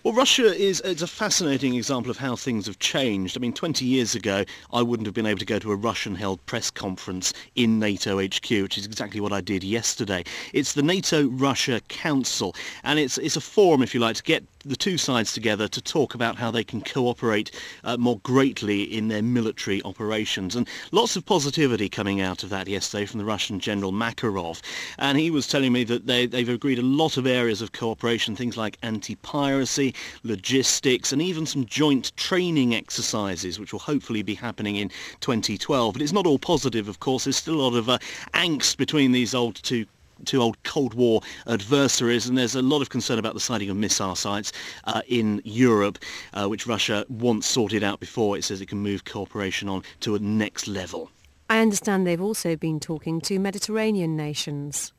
Well, 0.04 0.14
Russia 0.14 0.54
is 0.54 0.80
it's 0.84 1.02
a 1.02 1.06
fascinating 1.06 1.74
example 1.74 2.10
of 2.10 2.18
how 2.18 2.36
things 2.36 2.66
have 2.66 2.78
changed. 2.78 3.36
I 3.36 3.40
mean, 3.40 3.52
20 3.52 3.84
years 3.84 4.14
ago, 4.14 4.44
I 4.72 4.82
wouldn't 4.82 5.06
have 5.06 5.14
been 5.14 5.26
able 5.26 5.40
to 5.40 5.44
go 5.44 5.58
to 5.58 5.72
a 5.72 5.76
Russian-held 5.76 6.44
press 6.46 6.70
conference 6.70 7.32
in 7.56 7.78
NATO 7.78 8.24
HQ, 8.24 8.48
which 8.48 8.78
is 8.78 8.86
exactly 8.86 9.20
what 9.20 9.32
I 9.32 9.40
did 9.40 9.64
yesterday. 9.64 10.24
It's 10.52 10.74
the 10.74 10.82
NATO-Russia 10.82 11.80
Council, 11.88 12.54
and 12.84 12.98
it's 12.98 13.18
it's 13.18 13.36
a 13.36 13.40
forum, 13.40 13.82
if 13.82 13.94
you 13.94 14.00
like, 14.00 14.16
to 14.16 14.22
get 14.22 14.44
the 14.66 14.76
two 14.76 14.98
sides 14.98 15.32
together 15.32 15.68
to 15.68 15.80
talk 15.80 16.14
about 16.14 16.36
how 16.36 16.50
they 16.50 16.64
can 16.64 16.80
cooperate 16.80 17.50
uh, 17.84 17.96
more 17.96 18.18
greatly 18.18 18.82
in 18.82 19.08
their 19.08 19.22
military 19.22 19.82
operations. 19.84 20.56
And 20.56 20.68
lots 20.92 21.16
of 21.16 21.24
positivity 21.24 21.88
coming 21.88 22.20
out 22.20 22.42
of 22.42 22.50
that 22.50 22.68
yesterday 22.68 23.06
from 23.06 23.18
the 23.18 23.24
Russian 23.24 23.60
General 23.60 23.92
Makarov. 23.92 24.60
And 24.98 25.18
he 25.18 25.30
was 25.30 25.46
telling 25.46 25.72
me 25.72 25.84
that 25.84 26.06
they, 26.06 26.26
they've 26.26 26.48
agreed 26.48 26.78
a 26.78 26.82
lot 26.82 27.16
of 27.16 27.26
areas 27.26 27.62
of 27.62 27.72
cooperation, 27.72 28.34
things 28.34 28.56
like 28.56 28.78
anti-piracy, 28.82 29.94
logistics, 30.24 31.12
and 31.12 31.22
even 31.22 31.46
some 31.46 31.64
joint 31.64 32.16
training 32.16 32.74
exercises, 32.74 33.60
which 33.60 33.72
will 33.72 33.80
hopefully 33.80 34.22
be 34.22 34.34
happening 34.34 34.76
in 34.76 34.90
2012. 35.20 35.92
But 35.92 36.02
it's 36.02 36.12
not 36.12 36.26
all 36.26 36.38
positive, 36.38 36.88
of 36.88 37.00
course. 37.00 37.24
There's 37.24 37.36
still 37.36 37.60
a 37.60 37.62
lot 37.62 37.74
of 37.74 37.88
uh, 37.88 37.98
angst 38.34 38.76
between 38.76 39.12
these 39.12 39.34
old 39.34 39.56
two 39.56 39.86
two 40.24 40.40
old 40.40 40.62
Cold 40.62 40.94
War 40.94 41.20
adversaries, 41.46 42.26
and 42.26 42.36
there's 42.36 42.54
a 42.54 42.62
lot 42.62 42.82
of 42.82 42.88
concern 42.88 43.18
about 43.18 43.34
the 43.34 43.40
sighting 43.40 43.70
of 43.70 43.76
missile 43.76 44.14
sites 44.14 44.52
uh, 44.84 45.02
in 45.08 45.42
Europe, 45.44 45.98
uh, 46.34 46.46
which 46.46 46.66
Russia 46.66 47.04
wants 47.08 47.46
sorted 47.46 47.82
out 47.82 48.00
before 48.00 48.36
it 48.36 48.44
says 48.44 48.60
it 48.60 48.66
can 48.66 48.78
move 48.78 49.04
cooperation 49.04 49.68
on 49.68 49.82
to 50.00 50.14
a 50.14 50.18
next 50.18 50.66
level. 50.66 51.10
I 51.48 51.60
understand 51.60 52.06
they've 52.06 52.20
also 52.20 52.56
been 52.56 52.80
talking 52.80 53.20
to 53.22 53.38
Mediterranean 53.38 54.16
nations. 54.16 54.92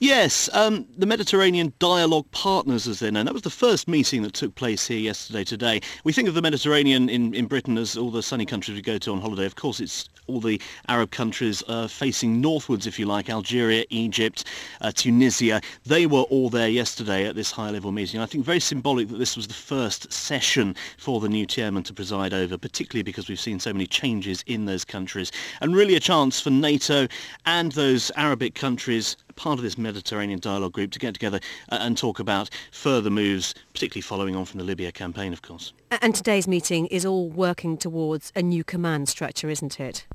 Yes, 0.00 0.48
um, 0.52 0.86
the 0.96 1.06
Mediterranean 1.06 1.72
Dialogue 1.78 2.30
Partners, 2.30 2.86
as 2.86 3.00
they're 3.00 3.10
known. 3.10 3.24
That 3.24 3.34
was 3.34 3.42
the 3.42 3.50
first 3.50 3.88
meeting 3.88 4.22
that 4.22 4.32
took 4.32 4.54
place 4.54 4.86
here 4.86 4.98
yesterday, 4.98 5.44
today. 5.44 5.80
We 6.04 6.12
think 6.12 6.28
of 6.28 6.34
the 6.34 6.42
Mediterranean 6.42 7.08
in, 7.08 7.34
in 7.34 7.46
Britain 7.46 7.76
as 7.78 7.96
all 7.96 8.10
the 8.10 8.22
sunny 8.22 8.46
countries 8.46 8.76
we 8.76 8.82
go 8.82 8.98
to 8.98 9.12
on 9.12 9.20
holiday. 9.20 9.44
Of 9.44 9.56
course, 9.56 9.80
it's 9.80 10.08
all 10.28 10.40
the 10.40 10.60
Arab 10.88 11.10
countries 11.10 11.62
uh, 11.68 11.88
facing 11.88 12.40
northwards, 12.40 12.86
if 12.86 12.98
you 12.98 13.06
like, 13.06 13.30
Algeria, 13.30 13.84
Egypt, 13.90 14.44
uh, 14.80 14.92
Tunisia. 14.92 15.60
They 15.84 16.06
were 16.06 16.22
all 16.22 16.50
there 16.50 16.68
yesterday 16.68 17.26
at 17.26 17.34
this 17.34 17.50
high-level 17.50 17.92
meeting. 17.92 18.20
I 18.20 18.26
think 18.26 18.44
very 18.44 18.60
symbolic 18.60 19.08
that 19.08 19.16
this 19.18 19.36
was 19.36 19.46
the 19.46 19.54
first 19.54 20.12
session 20.12 20.76
for 20.98 21.20
the 21.20 21.28
new 21.28 21.46
chairman 21.46 21.82
to 21.84 21.94
preside 21.94 22.34
over, 22.34 22.58
particularly 22.58 23.02
because 23.02 23.28
we've 23.28 23.40
seen 23.40 23.58
so 23.58 23.72
many 23.72 23.86
changes 23.86 24.44
in 24.46 24.66
those 24.66 24.84
countries. 24.84 25.32
And 25.60 25.74
really 25.74 25.96
a 25.96 26.00
chance 26.00 26.40
for 26.40 26.50
NATO 26.50 27.08
and 27.46 27.72
those 27.72 28.12
Arabic 28.14 28.54
countries 28.54 29.16
part 29.38 29.58
of 29.58 29.62
this 29.62 29.78
Mediterranean 29.78 30.40
dialogue 30.40 30.72
group 30.72 30.90
to 30.90 30.98
get 30.98 31.14
together 31.14 31.40
uh, 31.70 31.78
and 31.80 31.96
talk 31.96 32.18
about 32.18 32.50
further 32.72 33.08
moves, 33.08 33.54
particularly 33.72 34.02
following 34.02 34.36
on 34.36 34.44
from 34.44 34.58
the 34.58 34.64
Libya 34.64 34.92
campaign, 34.92 35.32
of 35.32 35.40
course. 35.42 35.72
And 35.90 36.14
today's 36.14 36.46
meeting 36.46 36.86
is 36.88 37.06
all 37.06 37.30
working 37.30 37.78
towards 37.78 38.30
a 38.36 38.42
new 38.42 38.62
command 38.62 39.08
structure, 39.08 39.48
isn't 39.48 39.80
it? 39.80 40.06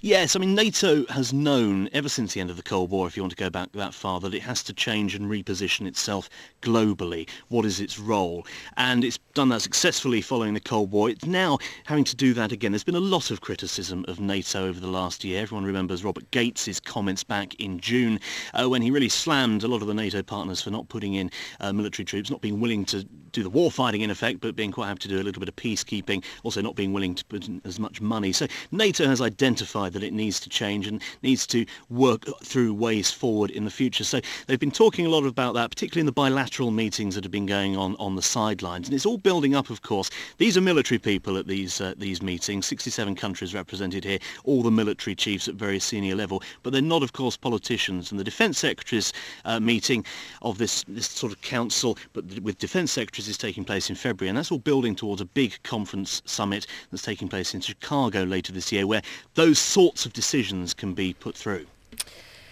Yes, 0.00 0.34
I 0.34 0.38
mean, 0.38 0.54
NATO 0.54 1.04
has 1.06 1.32
known 1.32 1.90
ever 1.92 2.08
since 2.08 2.32
the 2.32 2.40
end 2.40 2.48
of 2.48 2.56
the 2.56 2.62
Cold 2.62 2.90
War, 2.90 3.06
if 3.06 3.16
you 3.16 3.22
want 3.22 3.32
to 3.32 3.36
go 3.36 3.50
back 3.50 3.70
that 3.72 3.92
far, 3.92 4.18
that 4.20 4.32
it 4.32 4.40
has 4.40 4.62
to 4.64 4.72
change 4.72 5.14
and 5.14 5.30
reposition 5.30 5.86
itself 5.86 6.30
globally. 6.62 7.28
What 7.48 7.66
is 7.66 7.78
its 7.78 7.98
role? 7.98 8.46
And 8.76 9.04
it's 9.04 9.18
done 9.34 9.50
that 9.50 9.60
successfully 9.60 10.22
following 10.22 10.54
the 10.54 10.60
Cold 10.60 10.90
War. 10.90 11.10
It's 11.10 11.26
now 11.26 11.58
having 11.84 12.04
to 12.04 12.16
do 12.16 12.32
that 12.34 12.50
again. 12.50 12.72
There's 12.72 12.84
been 12.84 12.94
a 12.94 13.00
lot 13.00 13.30
of 13.30 13.40
criticism 13.42 14.04
of 14.08 14.20
NATO 14.20 14.66
over 14.66 14.80
the 14.80 14.88
last 14.88 15.22
year. 15.22 15.42
Everyone 15.42 15.64
remembers 15.64 16.02
Robert 16.02 16.30
Gates' 16.30 16.80
comments 16.80 17.22
back 17.22 17.54
in 17.60 17.78
June 17.78 18.20
uh, 18.54 18.68
when 18.68 18.80
he 18.80 18.90
really 18.90 19.08
slammed 19.10 19.64
a 19.64 19.68
lot 19.68 19.82
of 19.82 19.88
the 19.88 19.94
NATO 19.94 20.22
partners 20.22 20.62
for 20.62 20.70
not 20.70 20.88
putting 20.88 21.14
in 21.14 21.30
uh, 21.60 21.72
military 21.72 22.06
troops, 22.06 22.30
not 22.30 22.40
being 22.40 22.60
willing 22.60 22.84
to 22.86 23.04
do 23.32 23.42
the 23.42 23.50
war 23.50 23.70
fighting 23.70 24.00
in 24.00 24.10
effect, 24.10 24.40
but 24.40 24.56
being 24.56 24.72
quite 24.72 24.88
happy 24.88 25.00
to 25.00 25.08
do 25.08 25.17
a 25.20 25.24
little 25.24 25.40
bit 25.40 25.48
of 25.48 25.56
peacekeeping, 25.56 26.24
also 26.42 26.60
not 26.60 26.76
being 26.76 26.92
willing 26.92 27.14
to 27.14 27.24
put 27.26 27.48
in 27.48 27.60
as 27.64 27.78
much 27.78 28.00
money. 28.00 28.32
So 28.32 28.46
NATO 28.72 29.06
has 29.06 29.20
identified 29.20 29.92
that 29.92 30.02
it 30.02 30.12
needs 30.12 30.40
to 30.40 30.48
change 30.48 30.86
and 30.86 31.02
needs 31.22 31.46
to 31.48 31.66
work 31.90 32.24
through 32.42 32.74
ways 32.74 33.10
forward 33.10 33.50
in 33.50 33.64
the 33.64 33.70
future. 33.70 34.04
So 34.04 34.20
they've 34.46 34.60
been 34.60 34.70
talking 34.70 35.06
a 35.06 35.10
lot 35.10 35.24
about 35.24 35.54
that, 35.54 35.70
particularly 35.70 36.00
in 36.00 36.06
the 36.06 36.12
bilateral 36.12 36.70
meetings 36.70 37.14
that 37.14 37.24
have 37.24 37.30
been 37.30 37.46
going 37.46 37.76
on 37.76 37.96
on 37.96 38.16
the 38.16 38.22
sidelines. 38.22 38.88
And 38.88 38.94
it's 38.94 39.06
all 39.06 39.18
building 39.18 39.54
up, 39.54 39.70
of 39.70 39.82
course. 39.82 40.10
These 40.38 40.56
are 40.56 40.60
military 40.60 40.98
people 40.98 41.36
at 41.36 41.46
these 41.46 41.80
uh, 41.80 41.94
these 41.96 42.22
meetings, 42.22 42.66
67 42.66 43.14
countries 43.14 43.54
represented 43.54 44.04
here, 44.04 44.18
all 44.44 44.62
the 44.62 44.70
military 44.70 45.14
chiefs 45.14 45.48
at 45.48 45.54
very 45.54 45.78
senior 45.78 46.14
level, 46.14 46.42
but 46.62 46.72
they're 46.72 46.82
not, 46.82 47.02
of 47.02 47.12
course, 47.12 47.36
politicians. 47.36 48.10
And 48.10 48.20
the 48.20 48.24
Defence 48.24 48.58
Secretary's 48.58 49.12
uh, 49.44 49.60
meeting 49.60 50.04
of 50.42 50.58
this, 50.58 50.84
this 50.88 51.08
sort 51.08 51.32
of 51.32 51.40
council, 51.42 51.98
but 52.12 52.24
with 52.40 52.58
Defence 52.58 52.92
Secretaries, 52.92 53.28
is 53.28 53.38
taking 53.38 53.64
place 53.64 53.90
in 53.90 53.96
February, 53.96 54.28
and 54.28 54.38
that's 54.38 54.52
all 54.52 54.58
building 54.58 54.94
towards 54.94 55.07
a 55.20 55.24
big 55.24 55.62
conference 55.62 56.22
summit 56.24 56.66
that's 56.90 57.02
taking 57.02 57.28
place 57.28 57.54
in 57.54 57.60
Chicago 57.60 58.22
later 58.22 58.52
this 58.52 58.70
year, 58.70 58.86
where 58.86 59.02
those 59.34 59.58
sorts 59.58 60.06
of 60.06 60.12
decisions 60.12 60.74
can 60.74 60.94
be 60.94 61.14
put 61.14 61.34
through. 61.34 61.66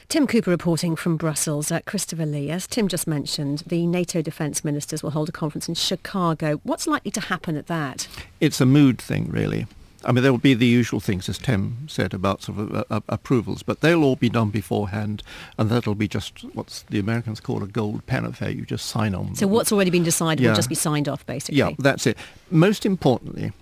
Tim 0.08 0.28
Cooper 0.28 0.50
reporting 0.50 0.94
from 0.94 1.16
Brussels. 1.16 1.72
Uh, 1.72 1.80
Christopher 1.84 2.26
Lee, 2.26 2.48
as 2.48 2.68
Tim 2.68 2.86
just 2.86 3.08
mentioned, 3.08 3.64
the 3.66 3.88
NATO 3.88 4.22
defence 4.22 4.64
ministers 4.64 5.02
will 5.02 5.10
hold 5.10 5.28
a 5.28 5.32
conference 5.32 5.68
in 5.68 5.74
Chicago. 5.74 6.60
What's 6.62 6.86
likely 6.86 7.10
to 7.10 7.20
happen 7.20 7.56
at 7.56 7.66
that? 7.66 8.06
It's 8.40 8.60
a 8.60 8.66
mood 8.66 9.00
thing, 9.00 9.28
really. 9.30 9.66
I 10.06 10.12
mean, 10.12 10.22
there 10.22 10.32
will 10.32 10.38
be 10.38 10.54
the 10.54 10.66
usual 10.66 11.00
things, 11.00 11.28
as 11.28 11.36
Tim 11.36 11.88
said, 11.88 12.14
about 12.14 12.40
sort 12.42 12.58
of 12.60 12.74
uh, 12.74 12.84
uh, 12.90 13.00
approvals, 13.08 13.64
but 13.64 13.80
they'll 13.80 14.04
all 14.04 14.14
be 14.14 14.28
done 14.28 14.50
beforehand, 14.50 15.22
and 15.58 15.68
that'll 15.68 15.96
be 15.96 16.06
just 16.06 16.44
what 16.54 16.84
the 16.90 17.00
Americans 17.00 17.40
call 17.40 17.62
a 17.64 17.66
gold 17.66 18.06
pen 18.06 18.24
affair. 18.24 18.50
You 18.50 18.64
just 18.64 18.86
sign 18.86 19.16
on. 19.16 19.34
So 19.34 19.48
what's 19.48 19.72
already 19.72 19.90
been 19.90 20.04
decided 20.04 20.42
Yeah. 20.42 20.50
will 20.50 20.56
just 20.56 20.68
be 20.68 20.76
signed 20.76 21.08
off, 21.08 21.26
basically. 21.26 21.58
Yeah, 21.58 21.70
that's 21.78 22.06
it. 22.06 22.16
Most 22.52 22.86
importantly, 22.86 23.52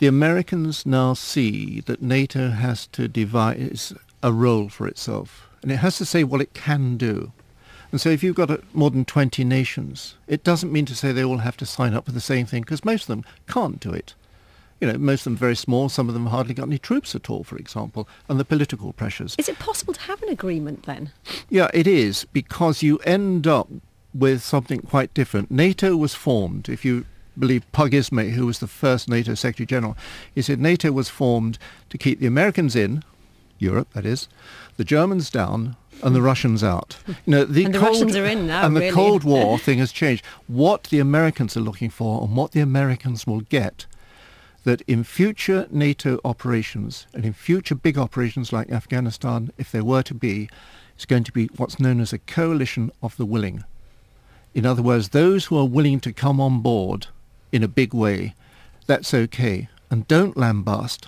the 0.00 0.06
Americans 0.06 0.84
now 0.84 1.14
see 1.14 1.80
that 1.80 2.02
NATO 2.02 2.50
has 2.50 2.86
to 2.88 3.08
devise 3.08 3.94
a 4.22 4.32
role 4.34 4.68
for 4.68 4.86
itself, 4.86 5.48
and 5.62 5.72
it 5.72 5.76
has 5.76 5.96
to 5.96 6.04
say 6.04 6.24
what 6.24 6.42
it 6.42 6.52
can 6.52 6.98
do. 6.98 7.32
And 7.90 7.98
so 8.00 8.10
if 8.10 8.22
you've 8.22 8.36
got 8.36 8.50
uh, 8.50 8.58
more 8.74 8.90
than 8.90 9.06
20 9.06 9.44
nations, 9.44 10.16
it 10.26 10.44
doesn't 10.44 10.70
mean 10.70 10.84
to 10.84 10.94
say 10.94 11.10
they 11.10 11.24
all 11.24 11.38
have 11.38 11.56
to 11.56 11.64
sign 11.64 11.94
up 11.94 12.04
for 12.04 12.12
the 12.12 12.20
same 12.20 12.44
thing, 12.44 12.62
because 12.62 12.84
most 12.84 13.04
of 13.04 13.08
them 13.08 13.24
can't 13.48 13.80
do 13.80 13.90
it. 13.92 14.14
You 14.80 14.92
know, 14.92 14.98
most 14.98 15.20
of 15.20 15.24
them 15.24 15.36
very 15.36 15.56
small, 15.56 15.88
some 15.88 16.08
of 16.08 16.14
them 16.14 16.26
hardly 16.26 16.54
got 16.54 16.68
any 16.68 16.78
troops 16.78 17.14
at 17.14 17.28
all, 17.28 17.42
for 17.42 17.56
example, 17.56 18.08
and 18.28 18.38
the 18.38 18.44
political 18.44 18.92
pressures. 18.92 19.34
Is 19.38 19.48
it 19.48 19.58
possible 19.58 19.92
to 19.94 20.00
have 20.02 20.22
an 20.22 20.28
agreement 20.28 20.84
then? 20.84 21.10
Yeah, 21.48 21.68
it 21.74 21.86
is 21.86 22.24
because 22.26 22.82
you 22.82 22.98
end 22.98 23.46
up 23.46 23.68
with 24.14 24.42
something 24.42 24.80
quite 24.80 25.12
different. 25.14 25.50
NATO 25.50 25.96
was 25.96 26.14
formed, 26.14 26.68
if 26.68 26.84
you 26.84 27.06
believe 27.38 27.70
Pug 27.72 27.92
Ismay, 27.92 28.30
who 28.30 28.46
was 28.46 28.58
the 28.58 28.66
first 28.66 29.08
NATO 29.08 29.34
Secretary 29.34 29.66
General, 29.66 29.96
he 30.34 30.42
said 30.42 30.60
NATO 30.60 30.92
was 30.92 31.08
formed 31.08 31.58
to 31.90 31.98
keep 31.98 32.20
the 32.20 32.26
Americans 32.26 32.74
in, 32.76 33.02
Europe 33.58 33.88
that 33.94 34.06
is, 34.06 34.28
the 34.76 34.84
Germans 34.84 35.30
down, 35.30 35.76
and 36.02 36.14
the 36.14 36.22
Russians 36.22 36.62
out. 36.62 36.96
You 37.08 37.14
know, 37.26 37.44
the 37.44 37.64
And 37.64 37.74
the 37.74 37.78
Cold, 37.78 37.92
Russians 37.92 38.16
are 38.16 38.24
in 38.24 38.46
now, 38.46 38.64
And 38.64 38.76
the 38.76 38.80
really. 38.80 38.92
Cold 38.92 39.24
War 39.24 39.58
thing 39.66 39.78
has 39.78 39.92
changed. 39.92 40.24
What 40.46 40.84
the 40.84 41.00
Americans 41.00 41.56
are 41.56 41.60
looking 41.60 41.90
for 41.90 42.22
and 42.22 42.36
what 42.36 42.52
the 42.52 42.60
Americans 42.60 43.26
will 43.26 43.40
get 43.40 43.86
that 44.64 44.82
in 44.82 45.04
future 45.04 45.66
NATO 45.70 46.20
operations 46.24 47.06
and 47.14 47.24
in 47.24 47.32
future 47.32 47.74
big 47.74 47.96
operations 47.96 48.52
like 48.52 48.70
Afghanistan, 48.70 49.52
if 49.56 49.72
there 49.72 49.84
were 49.84 50.02
to 50.02 50.14
be, 50.14 50.48
it's 50.94 51.06
going 51.06 51.24
to 51.24 51.32
be 51.32 51.46
what's 51.56 51.78
known 51.78 52.00
as 52.00 52.12
a 52.12 52.18
coalition 52.18 52.90
of 53.02 53.16
the 53.16 53.26
willing. 53.26 53.64
In 54.54 54.66
other 54.66 54.82
words, 54.82 55.10
those 55.10 55.46
who 55.46 55.58
are 55.58 55.64
willing 55.64 56.00
to 56.00 56.12
come 56.12 56.40
on 56.40 56.60
board 56.60 57.06
in 57.52 57.62
a 57.62 57.68
big 57.68 57.94
way, 57.94 58.34
that's 58.86 59.14
okay. 59.14 59.68
And 59.90 60.08
don't 60.08 60.36
lambast 60.36 61.06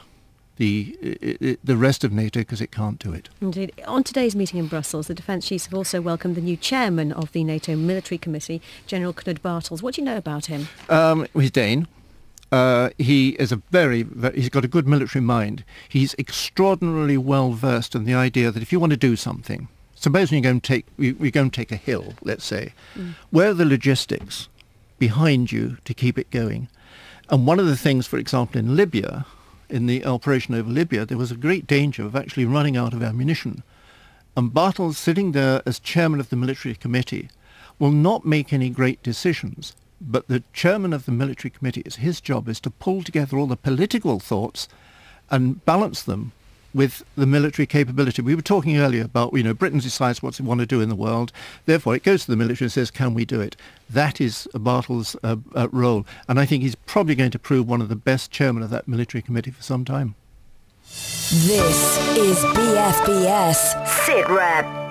the, 0.57 1.57
the 1.65 1.77
rest 1.77 2.05
of 2.05 2.13
NATO 2.13 2.41
because 2.41 2.61
it 2.61 2.71
can't 2.71 2.99
do 2.99 3.13
it. 3.13 3.31
Indeed. 3.41 3.73
On 3.87 4.05
today's 4.05 4.37
meeting 4.37 4.61
in 4.61 4.69
Brussels, 4.69 5.07
the 5.07 5.15
defence 5.15 5.49
chiefs 5.49 5.67
have 5.67 5.75
also 5.75 6.01
welcomed 6.01 6.37
the 6.37 6.43
new 6.43 6.57
chairman 6.57 7.13
of 7.13 7.33
the 7.33 7.45
NATO 7.45 7.75
Military 7.77 8.19
Committee, 8.19 8.61
General 8.87 9.15
Knud 9.15 9.41
Bartels. 9.41 9.83
What 9.83 9.95
do 9.95 10.03
you 10.03 10.05
know 10.05 10.19
about 10.19 10.47
him? 10.47 10.69
Um, 10.89 11.27
he's 11.35 11.51
Dane. 11.51 11.89
Uh, 12.53 12.91
he 12.99 13.31
is 13.31 13.53
a 13.53 13.63
very, 13.71 14.03
very, 14.03 14.35
he's 14.41 14.49
got 14.49 14.65
a 14.65 14.69
good 14.69 14.89
military 14.89 15.23
mind. 15.23 15.65
He's 15.89 16.15
extraordinarily 16.19 17.17
well 17.17 17.53
versed 17.53 17.95
in 17.95 18.05
the 18.05 18.15
idea 18.15 18.51
that 18.51 18.63
if 18.63 18.73
you 18.73 18.81
want 18.81 18.91
to 18.91 18.97
do 18.97 19.15
something, 19.15 19.69
supposing 19.95 20.39
you 20.39 20.43
go 20.43 20.51
and 20.51 20.63
take, 20.63 20.87
you, 20.99 21.17
you 21.21 21.31
go 21.31 21.43
and 21.43 21.53
take 21.53 21.71
a 21.71 21.77
hill, 21.77 22.15
let's 22.23 22.45
say, 22.45 22.73
where 23.31 23.51
are 23.51 23.55
the 23.55 23.65
logistics 23.65 24.49
behind 24.99 25.53
you 25.53 25.77
to 25.85 25.95
keep 25.95 26.19
it 26.19 26.31
going? 26.31 26.69
And 27.29 27.47
one 27.47 27.61
of 27.61 27.67
the 27.67 27.77
things, 27.77 28.09
for 28.09 28.19
example, 28.19 28.59
in 28.59 28.75
Libya, 28.75 29.27
in 29.69 29.87
the 29.87 30.05
operation 30.05 30.55
over 30.55 30.69
Libya, 30.69 31.07
there 31.07 31.19
was 31.19 31.31
a 31.31 31.37
great 31.37 31.67
danger 31.67 32.05
of 32.05 32.17
actually 32.17 32.45
running 32.45 32.77
out 32.77 32.93
of 32.93 33.03
ammunition. 33.03 33.63
And 34.37 34.53
Bartels, 34.53 34.99
sitting 34.99 35.33
there 35.33 35.63
as 35.65 35.79
chairman 35.79 36.19
of 36.19 36.31
the 36.31 36.37
military 36.37 36.75
committee, 36.75 37.29
will 37.79 37.93
not 37.93 38.25
make 38.25 38.53
any 38.53 38.71
great 38.71 39.03
decisions. 39.05 39.75
But 40.01 40.29
the 40.29 40.43
chairman 40.53 40.93
of 40.93 41.05
the 41.05 41.13
military 41.13 41.51
committee, 41.51 41.83
is 41.85 41.97
his 41.97 42.21
job 42.21 42.49
is 42.49 42.61
to 42.61 42.71
pull 42.71 43.03
together 43.03 43.39
all 43.39 43.47
the 43.47 43.57
political 43.57 44.19
thoughts 44.19 44.69
and 45.31 45.65
balance 45.65 46.03
them 46.03 46.33
with 46.73 47.03
the 47.17 47.27
military 47.27 47.67
capability. 47.67 48.23
We 48.23 48.35
were 48.35 48.43
talking 48.43 48.79
earlier 48.79 49.03
about, 49.03 49.33
you 49.35 49.43
know, 49.43 49.55
Britain 49.55 49.81
decides 49.81 50.23
what 50.23 50.39
it 50.39 50.45
want 50.45 50.61
to 50.61 50.67
do 50.67 50.81
in 50.81 50.89
the 50.89 50.95
world. 50.95 51.33
Therefore, 51.67 51.97
it 51.97 52.05
goes 52.05 52.25
to 52.25 52.31
the 52.31 52.37
military 52.37 52.67
and 52.67 52.73
says, 52.73 52.91
can 52.91 53.13
we 53.13 53.25
do 53.25 53.41
it? 53.41 53.57
That 53.89 54.21
is 54.21 54.49
Bartels' 54.55 55.17
uh, 55.23 55.37
uh, 55.55 55.69
role. 55.73 56.07
And 56.29 56.39
I 56.39 56.47
think 56.47 56.63
he's 56.63 56.77
probably 56.77 57.15
going 57.15 57.33
to 57.33 57.39
prove 57.39 57.69
one 57.69 57.83
of 57.83 57.89
the 57.89 57.97
best 57.97 58.31
chairmen 58.31 58.63
of 58.63 58.71
that 58.71 58.89
military 58.89 59.23
committee 59.23 59.51
for 59.51 59.63
some 59.63 59.85
time. 59.85 60.15
This 60.85 61.99
is 62.17 62.39
BFBS 62.39 63.87
SITREP. 63.87 64.90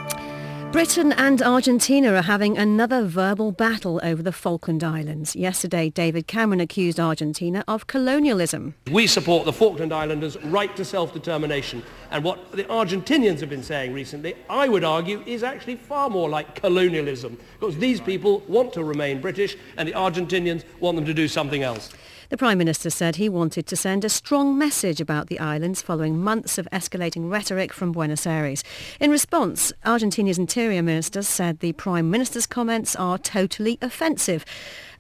Britain 0.72 1.14
and 1.14 1.42
Argentina 1.42 2.14
are 2.14 2.22
having 2.22 2.56
another 2.56 3.04
verbal 3.04 3.52
battle 3.52 4.00
over 4.04 4.22
the 4.22 4.32
Falkland 4.32 4.84
Islands. 4.84 5.36
Yesterday, 5.36 5.90
David 5.90 6.28
Cameron 6.28 6.60
accused 6.60 7.00
Argentina 7.00 7.64
of 7.68 7.88
colonialism. 7.88 8.76
We 8.92 9.08
support 9.08 9.46
the 9.46 9.52
Falkland 9.52 9.92
Islanders' 9.92 10.38
right 10.44 10.74
to 10.76 10.86
self-determination. 10.86 11.82
And 12.12 12.24
what 12.24 12.52
the 12.52 12.66
Argentinians 12.66 13.40
have 13.40 13.50
been 13.50 13.64
saying 13.64 13.94
recently, 13.94 14.36
I 14.48 14.70
would 14.70 14.84
argue, 14.84 15.24
is 15.26 15.42
actually 15.42 15.78
far 15.78 16.08
more 16.08 16.30
like 16.30 16.54
colonialism. 16.54 17.40
Because 17.60 17.76
these 17.78 18.00
people 18.00 18.44
want 18.48 18.72
to 18.74 18.84
remain 18.84 19.22
British 19.22 19.58
and 19.76 19.90
the 19.90 19.94
Argentinians 19.94 20.64
want 20.80 20.98
them 20.98 21.06
to 21.06 21.16
do 21.16 21.28
something 21.28 21.64
else. 21.64 21.90
The 22.30 22.38
Prime 22.38 22.60
Minister 22.60 22.92
said 22.92 23.16
he 23.16 23.28
wanted 23.28 23.66
to 23.66 23.76
send 23.76 24.06
a 24.06 24.10
strong 24.10 24.56
message 24.56 25.02
about 25.02 25.28
the 25.28 25.40
islands 25.40 25.82
following 25.82 26.22
months 26.22 26.60
of 26.60 26.68
escalating 26.72 27.32
rhetoric 27.32 27.74
from 27.74 27.92
Buenos 27.92 28.28
Aires. 28.28 28.64
In 29.00 29.10
response, 29.10 29.74
Argentina's 29.84 30.38
Interior 30.38 30.84
Minister 30.84 31.24
said 31.24 31.60
the 31.60 31.74
Prime 31.74 32.12
Minister's 32.12 32.46
comments 32.46 32.96
are 32.96 33.18
totally 33.18 33.80
offensive. 33.82 34.46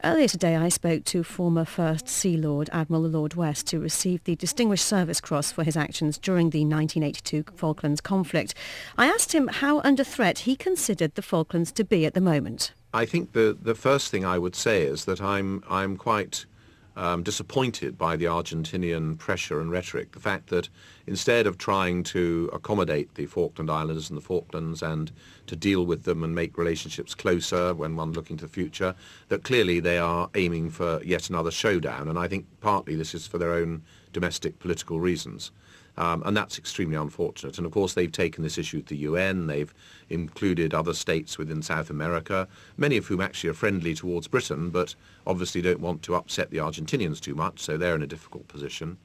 Earlier 0.04 0.28
today, 0.28 0.56
I 0.56 0.70
spoke 0.70 1.04
to 1.06 1.24
former 1.24 1.65
First 1.65 2.10
Sea 2.10 2.36
Lord 2.36 2.68
Admiral 2.74 3.04
Lord 3.04 3.36
West, 3.36 3.70
who 3.70 3.80
received 3.80 4.26
the 4.26 4.36
Distinguished 4.36 4.88
Service 4.88 5.22
Cross 5.22 5.52
for 5.52 5.63
his 5.63 5.78
actions 5.78 6.18
during 6.18 6.50
the 6.50 6.65
1982 6.65 7.44
Falklands 7.56 8.02
conflict. 8.02 8.56
I 8.98 9.06
asked 9.06 9.36
him 9.36 9.50
how 9.50 9.82
under 9.82 10.04
threat 10.04 10.39
he 10.39 10.56
considered 10.56 11.13
the 11.13 11.22
Falklands 11.22 11.72
to 11.74 11.84
be 11.84 12.08
at 12.08 12.15
the 12.15 12.22
moment. 12.22 12.74
I 12.92 13.06
think 13.06 13.34
the, 13.34 13.56
the 13.62 13.76
first 13.76 14.10
thing 14.10 14.26
I 14.26 14.39
would 14.39 14.56
say 14.56 14.82
is 14.82 15.06
that 15.06 15.22
I'm, 15.22 15.63
I'm 15.70 15.96
quite 15.96 16.48
um, 16.99 17.23
disappointed 17.23 17.97
by 17.97 18.17
the 18.17 18.25
Argentinian 18.25 19.17
pressure 19.17 19.62
and 19.62 19.71
rhetoric. 19.71 20.12
The 20.12 20.19
fact 20.19 20.49
that 20.49 20.67
instead 21.07 21.47
of 21.47 21.57
trying 21.57 22.03
to 22.03 22.49
accommodate 22.51 23.15
the 23.15 23.25
Falkland 23.25 23.71
Islanders 23.71 24.09
and 24.09 24.17
the 24.17 24.21
Falklands 24.21 24.83
and 24.83 25.09
to 25.47 25.55
deal 25.55 25.85
with 25.85 26.03
them 26.03 26.25
and 26.25 26.35
make 26.35 26.57
relationships 26.57 27.15
closer 27.15 27.73
when 27.73 27.95
one 27.95 28.12
looking 28.12 28.35
to 28.38 28.45
the 28.45 28.51
future, 28.51 28.95
that 29.29 29.43
clearly 29.43 29.79
they 29.79 29.97
are 29.97 30.29
aiming 30.35 30.71
for 30.71 31.01
yet 31.01 31.29
another 31.29 31.51
showdown. 31.51 32.09
And 32.09 32.19
I 32.19 32.27
think 32.27 32.45
partly 32.59 32.95
this 32.95 33.15
is 33.15 33.25
for 33.25 33.38
their 33.38 33.53
own 33.53 33.81
domestic 34.12 34.59
political 34.59 34.99
reasons. 34.99 35.51
Um, 35.99 36.23
and 36.25 36.35
that's 36.35 36.57
extremely 36.57 36.95
unfortunate. 36.95 37.57
And 37.57 37.67
of 37.67 37.73
course, 37.73 37.93
they've 37.93 38.12
taken 38.12 38.41
this 38.41 38.57
issue 38.57 38.81
to 38.81 38.88
the 38.88 39.01
UN. 39.01 39.47
They've 39.47 39.73
included 40.09 40.73
other 40.73 40.93
states 40.93 41.38
within 41.38 41.62
South 41.62 41.89
America, 41.89 42.47
many 42.77 42.95
of 42.95 43.07
whom 43.07 43.19
actually 43.19 43.49
are 43.49 43.53
friendly 43.53 43.93
towards 43.93 44.29
Britain, 44.29 44.69
but 44.69 44.95
obviously 45.27 45.62
don't 45.62 45.81
want 45.81 46.01
to 46.03 46.15
upset 46.15 46.51
the 46.51 46.57
Argentinians 46.57 47.19
too 47.19 47.35
much, 47.35 47.59
so 47.59 47.77
they're 47.77 47.95
in 47.95 48.01
a 48.01 48.07
difficult 48.07 48.47
position. 48.47 48.97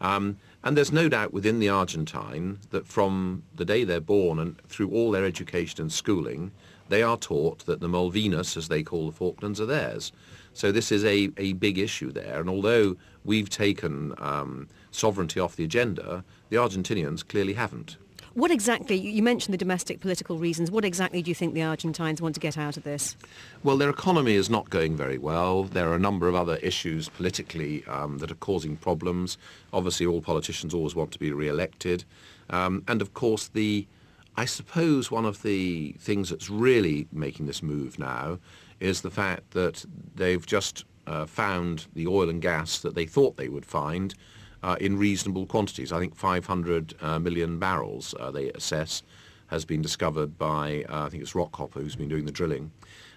Um, 0.00 0.38
and 0.64 0.76
there's 0.76 0.90
no 0.90 1.08
doubt 1.08 1.32
within 1.32 1.60
the 1.60 1.68
Argentine 1.68 2.58
that 2.70 2.86
from 2.86 3.44
the 3.54 3.64
day 3.64 3.84
they're 3.84 4.00
born 4.00 4.40
and 4.40 4.60
through 4.66 4.90
all 4.90 5.12
their 5.12 5.24
education 5.24 5.82
and 5.82 5.92
schooling, 5.92 6.50
they 6.88 7.02
are 7.04 7.16
taught 7.16 7.64
that 7.66 7.78
the 7.78 7.88
Malvinas, 7.88 8.56
as 8.56 8.66
they 8.66 8.82
call 8.82 9.06
the 9.06 9.12
Falklands, 9.12 9.60
are 9.60 9.66
theirs. 9.66 10.10
So 10.52 10.72
this 10.72 10.90
is 10.90 11.04
a, 11.04 11.30
a 11.36 11.52
big 11.52 11.78
issue 11.78 12.10
there. 12.10 12.40
And 12.40 12.50
although 12.50 12.96
we've 13.24 13.50
taken 13.50 14.14
um, 14.18 14.68
sovereignty 14.90 15.40
off 15.40 15.56
the 15.56 15.64
agenda, 15.64 16.24
the 16.48 16.56
Argentinians 16.56 17.26
clearly 17.26 17.54
haven't. 17.54 17.96
What 18.34 18.52
exactly, 18.52 18.96
you 18.96 19.24
mentioned 19.24 19.52
the 19.52 19.58
domestic 19.58 20.00
political 20.00 20.38
reasons, 20.38 20.70
what 20.70 20.84
exactly 20.84 21.20
do 21.20 21.30
you 21.30 21.34
think 21.34 21.52
the 21.52 21.62
Argentines 21.62 22.22
want 22.22 22.34
to 22.36 22.40
get 22.40 22.56
out 22.56 22.76
of 22.76 22.84
this? 22.84 23.16
Well, 23.64 23.76
their 23.76 23.90
economy 23.90 24.34
is 24.34 24.48
not 24.48 24.70
going 24.70 24.96
very 24.96 25.18
well. 25.18 25.64
There 25.64 25.88
are 25.90 25.96
a 25.96 25.98
number 25.98 26.28
of 26.28 26.36
other 26.36 26.56
issues 26.56 27.08
politically 27.08 27.84
um, 27.86 28.18
that 28.18 28.30
are 28.30 28.36
causing 28.36 28.76
problems. 28.76 29.36
Obviously, 29.72 30.06
all 30.06 30.20
politicians 30.20 30.72
always 30.74 30.94
want 30.94 31.10
to 31.10 31.18
be 31.18 31.32
re-elected. 31.32 32.04
Um, 32.50 32.84
and 32.86 33.02
of 33.02 33.14
course, 33.14 33.48
the, 33.48 33.88
I 34.36 34.44
suppose 34.44 35.10
one 35.10 35.24
of 35.24 35.42
the 35.42 35.96
things 35.98 36.30
that's 36.30 36.48
really 36.48 37.08
making 37.10 37.46
this 37.46 37.64
move 37.64 37.98
now 37.98 38.38
is 38.78 39.00
the 39.00 39.10
fact 39.10 39.50
that 39.50 39.84
they've 40.14 40.46
just 40.46 40.84
uh, 41.10 41.26
found 41.26 41.86
the 41.94 42.06
oil 42.06 42.28
and 42.28 42.40
gas 42.40 42.78
that 42.78 42.94
they 42.94 43.04
thought 43.04 43.36
they 43.36 43.48
would 43.48 43.66
find 43.66 44.14
uh, 44.62 44.76
in 44.80 44.96
reasonable 44.96 45.44
quantities. 45.44 45.92
I 45.92 45.98
think 45.98 46.14
500 46.14 46.94
uh, 47.00 47.18
million 47.18 47.58
barrels 47.58 48.14
uh, 48.20 48.30
they 48.30 48.50
assess 48.52 49.02
has 49.48 49.64
been 49.64 49.82
discovered 49.82 50.38
by, 50.38 50.84
uh, 50.88 51.06
I 51.06 51.08
think 51.08 51.22
it's 51.22 51.32
Rockhopper 51.32 51.74
who's 51.82 51.96
been 51.96 52.08
doing 52.08 52.26
the 52.26 52.32
drilling. 52.32 52.70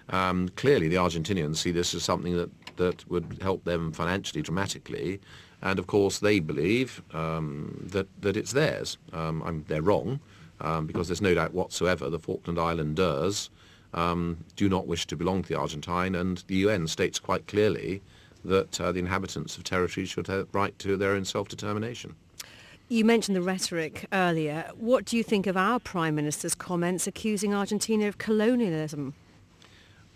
Um, 0.08 0.48
clearly 0.56 0.88
the 0.88 0.96
Argentinians 0.96 1.56
see 1.56 1.70
this 1.70 1.94
as 1.94 2.02
something 2.02 2.36
that, 2.36 2.50
that 2.76 3.08
would 3.08 3.38
help 3.40 3.64
them 3.64 3.92
financially 3.92 4.42
dramatically 4.42 5.20
and 5.62 5.78
of 5.78 5.86
course 5.86 6.18
they 6.18 6.40
believe 6.40 7.02
um, 7.14 7.86
that, 7.92 8.08
that 8.20 8.36
it's 8.36 8.52
theirs. 8.52 8.98
Um, 9.12 9.64
they're 9.68 9.82
wrong 9.82 10.18
um, 10.60 10.86
because 10.86 11.08
there's 11.08 11.22
no 11.22 11.34
doubt 11.34 11.54
whatsoever 11.54 12.10
the 12.10 12.18
Falkland 12.18 12.58
Islanders 12.58 13.50
um, 13.94 14.44
do 14.56 14.68
not 14.68 14.86
wish 14.86 15.06
to 15.06 15.16
belong 15.16 15.42
to 15.42 15.48
the 15.48 15.58
Argentine 15.58 16.14
and 16.14 16.44
the 16.48 16.56
UN 16.56 16.86
states 16.86 17.18
quite 17.18 17.46
clearly 17.46 18.02
that 18.44 18.80
uh, 18.80 18.92
the 18.92 18.98
inhabitants 18.98 19.56
of 19.56 19.64
territories 19.64 20.10
should 20.10 20.26
have 20.26 20.48
right 20.52 20.78
to 20.80 20.96
their 20.96 21.12
own 21.12 21.24
self-determination. 21.24 22.14
You 22.88 23.04
mentioned 23.04 23.34
the 23.34 23.42
rhetoric 23.42 24.06
earlier. 24.12 24.70
What 24.76 25.06
do 25.06 25.16
you 25.16 25.22
think 25.22 25.46
of 25.46 25.56
our 25.56 25.80
Prime 25.80 26.14
Minister's 26.14 26.54
comments 26.54 27.06
accusing 27.06 27.54
Argentina 27.54 28.06
of 28.06 28.18
colonialism? 28.18 29.14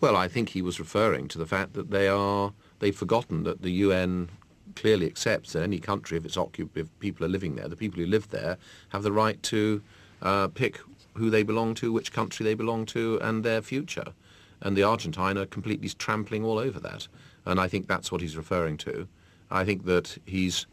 Well, 0.01 0.17
I 0.17 0.29
think 0.29 0.51
he 0.51 0.63
was 0.63 0.79
referring 0.79 1.29
to 1.29 1.39
the 1.39 1.47
fact 1.47 1.73
that 1.73 1.91
they 1.91 2.09
are, 2.09 2.53
they've 2.81 2.95
forgotten 2.95 3.45
that 3.45 3.63
the 3.63 3.71
UN 3.71 4.29
clearly 4.77 5.07
accepts 5.07 5.55
that 5.55 5.63
any 5.63 5.79
country, 5.79 6.19
if, 6.19 6.25
it's 6.25 6.37
occup- 6.37 6.77
if 6.77 6.87
people 7.01 7.25
are 7.25 7.31
living 7.31 7.57
there, 7.57 7.69
the 7.69 7.77
people 7.77 7.99
who 7.99 8.07
live 8.07 8.29
there 8.29 8.59
have 8.91 9.03
the 9.03 9.13
right 9.13 9.43
to 9.45 9.83
uh, 10.21 10.49
pick 10.49 10.79
who 11.19 11.31
they 11.31 11.43
belong 11.43 11.75
to, 11.75 11.93
which 11.93 12.13
country 12.13 12.45
they 12.45 12.55
belong 12.55 12.87
to, 12.87 13.19
and 13.23 13.45
their 13.45 13.63
future. 13.63 14.13
And 14.61 14.77
the 14.77 14.83
Argentine 14.83 15.39
are 15.39 15.47
completely 15.47 15.89
trampling 15.91 16.45
all 16.45 16.59
over 16.59 16.81
that. 16.81 17.07
And 17.45 17.61
I 17.61 17.69
think 17.69 17.87
that's 17.87 18.11
what 18.11 18.21
he's 18.21 18.37
referring 18.37 18.77
to. 18.79 19.07
I 19.51 19.65
think 19.65 19.85
that 19.85 20.19
he's, 20.25 20.67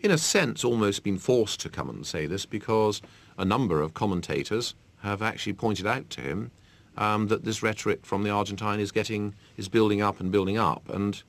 in 0.00 0.10
a 0.10 0.18
sense, 0.18 0.64
almost 0.64 1.02
been 1.02 1.18
forced 1.18 1.60
to 1.60 1.68
come 1.68 1.90
and 1.90 2.06
say 2.06 2.26
this 2.26 2.46
because 2.46 3.02
a 3.36 3.44
number 3.44 3.80
of 3.80 3.94
commentators 3.94 4.74
have 5.02 5.22
actually 5.22 5.52
pointed 5.52 5.86
out 5.86 6.10
to 6.10 6.20
him 6.20 6.50
um, 6.96 7.28
that 7.28 7.44
this 7.44 7.62
rhetoric 7.62 8.04
from 8.04 8.24
the 8.24 8.30
Argentine 8.30 8.80
is 8.80 8.90
getting, 8.90 9.34
is 9.56 9.68
building 9.68 10.02
up 10.02 10.18
and 10.18 10.32
building 10.32 10.58
up. 10.58 10.88
And 10.88 11.22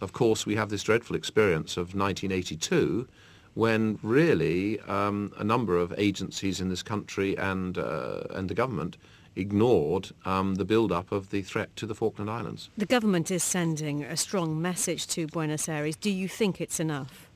of 0.00 0.12
course, 0.12 0.44
we 0.44 0.56
have 0.56 0.68
this 0.68 0.82
dreadful 0.82 1.16
experience 1.16 1.76
of 1.76 1.94
1982 1.94 3.08
when 3.54 3.98
really 4.02 4.80
um, 4.80 5.32
a 5.38 5.44
number 5.44 5.78
of 5.78 5.94
agencies 5.96 6.60
in 6.60 6.68
this 6.68 6.82
country 6.82 7.36
and, 7.38 7.78
uh, 7.78 8.22
and 8.30 8.48
the 8.50 8.54
government 8.54 8.96
ignored 9.36 10.10
um, 10.24 10.56
the 10.56 10.64
build-up 10.64 11.10
of 11.10 11.30
the 11.30 11.42
threat 11.42 11.74
to 11.76 11.86
the 11.86 11.94
Falkland 11.94 12.30
Islands. 12.30 12.70
The 12.76 12.86
government 12.86 13.30
is 13.30 13.42
sending 13.42 14.04
a 14.04 14.16
strong 14.16 14.60
message 14.60 15.06
to 15.08 15.26
Buenos 15.26 15.68
Aires. 15.68 15.96
Do 15.96 16.10
you 16.10 16.28
think 16.28 16.60
it's 16.60 16.78
enough? 16.78 17.30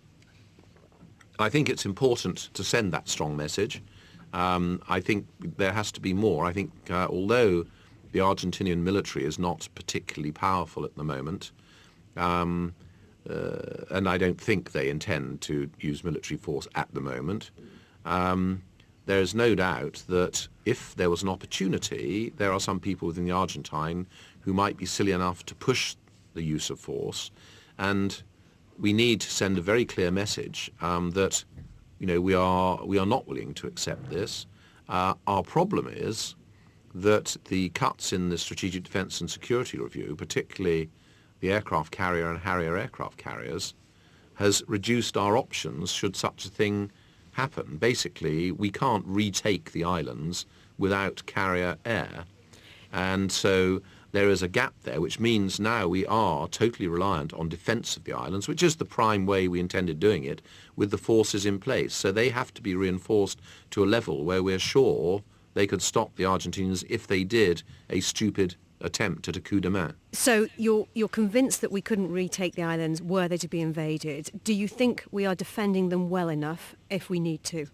I 1.38 1.48
think 1.48 1.68
it's 1.68 1.84
important 1.84 2.50
to 2.54 2.64
send 2.64 2.92
that 2.92 3.08
strong 3.08 3.36
message. 3.36 3.82
Um, 4.32 4.82
I 4.88 5.00
think 5.00 5.26
there 5.56 5.72
has 5.72 5.90
to 5.92 6.00
be 6.00 6.12
more. 6.12 6.44
I 6.44 6.52
think 6.52 6.72
uh, 6.90 7.06
although 7.08 7.64
the 8.12 8.18
Argentinian 8.18 8.78
military 8.78 9.24
is 9.24 9.38
not 9.38 9.68
particularly 9.74 10.32
powerful 10.32 10.84
at 10.84 10.96
the 10.96 11.04
moment, 11.04 11.52
um, 12.16 12.74
uh, 13.28 13.84
and 13.90 14.08
I 14.08 14.18
don't 14.18 14.40
think 14.40 14.72
they 14.72 14.88
intend 14.88 15.40
to 15.42 15.68
use 15.80 16.04
military 16.04 16.38
force 16.38 16.66
at 16.74 16.88
the 16.92 17.00
moment, 17.00 17.50
um, 18.04 18.62
there 19.06 19.20
is 19.20 19.34
no 19.34 19.54
doubt 19.54 20.02
that 20.08 20.48
if 20.66 20.94
there 20.96 21.08
was 21.08 21.22
an 21.22 21.28
opportunity, 21.30 22.30
there 22.36 22.52
are 22.52 22.60
some 22.60 22.78
people 22.78 23.08
within 23.08 23.24
the 23.24 23.30
Argentine 23.32 24.06
who 24.40 24.52
might 24.52 24.76
be 24.76 24.86
silly 24.86 25.12
enough 25.12 25.44
to 25.46 25.54
push 25.54 25.96
the 26.34 26.42
use 26.42 26.68
of 26.68 26.78
force. 26.78 27.30
And 27.78 28.22
we 28.78 28.92
need 28.92 29.20
to 29.22 29.30
send 29.30 29.56
a 29.56 29.62
very 29.62 29.84
clear 29.84 30.10
message 30.10 30.70
um, 30.80 31.12
that, 31.12 31.44
you 31.98 32.06
know, 32.06 32.20
we 32.20 32.34
are, 32.34 32.84
we 32.84 32.98
are 32.98 33.06
not 33.06 33.26
willing 33.26 33.54
to 33.54 33.66
accept 33.66 34.10
this. 34.10 34.46
Uh, 34.88 35.14
our 35.26 35.42
problem 35.42 35.88
is 35.90 36.34
that 36.94 37.36
the 37.46 37.70
cuts 37.70 38.12
in 38.12 38.28
the 38.28 38.38
Strategic 38.38 38.84
Defence 38.84 39.20
and 39.20 39.30
Security 39.30 39.78
Review, 39.78 40.16
particularly 40.16 40.90
the 41.40 41.52
aircraft 41.52 41.90
carrier 41.90 42.30
and 42.30 42.38
Harrier 42.40 42.76
aircraft 42.76 43.18
carriers, 43.18 43.74
has 44.34 44.62
reduced 44.66 45.16
our 45.16 45.36
options 45.36 45.90
should 45.90 46.14
such 46.14 46.44
a 46.44 46.48
thing 46.48 46.90
happen. 47.32 47.76
Basically, 47.76 48.52
we 48.52 48.70
can't 48.70 49.04
retake 49.06 49.72
the 49.72 49.84
islands 49.84 50.46
without 50.78 51.26
carrier 51.26 51.76
air. 51.84 52.24
And 52.92 53.30
so 53.30 53.82
there 54.12 54.30
is 54.30 54.42
a 54.42 54.48
gap 54.48 54.74
there, 54.84 55.00
which 55.00 55.20
means 55.20 55.60
now 55.60 55.86
we 55.86 56.06
are 56.06 56.48
totally 56.48 56.88
reliant 56.88 57.34
on 57.34 57.48
defence 57.48 57.96
of 57.96 58.04
the 58.04 58.12
islands, 58.12 58.48
which 58.48 58.62
is 58.62 58.76
the 58.76 58.84
prime 58.84 59.26
way 59.26 59.48
we 59.48 59.60
intended 59.60 60.00
doing 60.00 60.24
it, 60.24 60.40
with 60.76 60.90
the 60.90 60.98
forces 60.98 61.44
in 61.44 61.58
place. 61.58 61.94
So 61.94 62.10
they 62.10 62.30
have 62.30 62.54
to 62.54 62.62
be 62.62 62.74
reinforced 62.74 63.40
to 63.70 63.84
a 63.84 63.86
level 63.86 64.24
where 64.24 64.42
we're 64.42 64.58
sure 64.58 65.22
they 65.54 65.66
could 65.66 65.82
stop 65.82 66.16
the 66.16 66.24
Argentinians 66.24 66.84
if 66.88 67.06
they 67.06 67.24
did 67.24 67.62
a 67.90 68.00
stupid 68.00 68.54
attempt 68.80 69.28
at 69.28 69.36
a 69.36 69.40
coup 69.40 69.60
de 69.60 69.70
main. 69.70 69.94
So 70.12 70.48
you're, 70.56 70.86
you're 70.94 71.08
convinced 71.08 71.60
that 71.60 71.72
we 71.72 71.80
couldn't 71.80 72.10
retake 72.10 72.54
the 72.54 72.62
islands 72.62 73.02
were 73.02 73.28
they 73.28 73.36
to 73.38 73.48
be 73.48 73.60
invaded. 73.60 74.30
Do 74.44 74.54
you 74.54 74.68
think 74.68 75.04
we 75.10 75.26
are 75.26 75.34
defending 75.34 75.88
them 75.88 76.10
well 76.10 76.28
enough 76.28 76.74
if 76.90 77.10
we 77.10 77.20
need 77.20 77.42
to? 77.44 77.66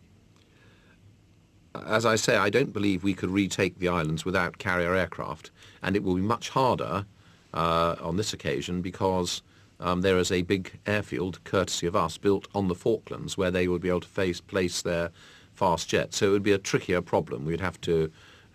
As 1.86 2.06
I 2.06 2.16
say, 2.16 2.36
I 2.36 2.50
don't 2.50 2.72
believe 2.72 3.02
we 3.02 3.14
could 3.14 3.30
retake 3.30 3.78
the 3.78 3.88
islands 3.88 4.24
without 4.24 4.58
carrier 4.58 4.94
aircraft, 4.94 5.50
and 5.82 5.96
it 5.96 6.04
will 6.04 6.14
be 6.14 6.22
much 6.22 6.50
harder 6.50 7.04
uh, 7.52 7.96
on 8.00 8.16
this 8.16 8.32
occasion 8.32 8.80
because 8.80 9.42
um, 9.80 10.02
there 10.02 10.18
is 10.18 10.30
a 10.30 10.42
big 10.42 10.78
airfield, 10.86 11.42
courtesy 11.44 11.86
of 11.86 11.96
us, 11.96 12.16
built 12.16 12.46
on 12.54 12.68
the 12.68 12.74
Falklands 12.74 13.36
where 13.36 13.50
they 13.50 13.66
would 13.66 13.82
be 13.82 13.88
able 13.88 14.00
to 14.00 14.08
face, 14.08 14.40
place 14.40 14.82
their 14.82 15.10
fast 15.52 15.88
jets. 15.88 16.18
So 16.18 16.28
it 16.28 16.30
would 16.30 16.42
be 16.42 16.52
a 16.52 16.58
trickier 16.58 17.02
problem. 17.02 17.44
We'd 17.44 17.60
have 17.60 17.80
to 17.82 18.10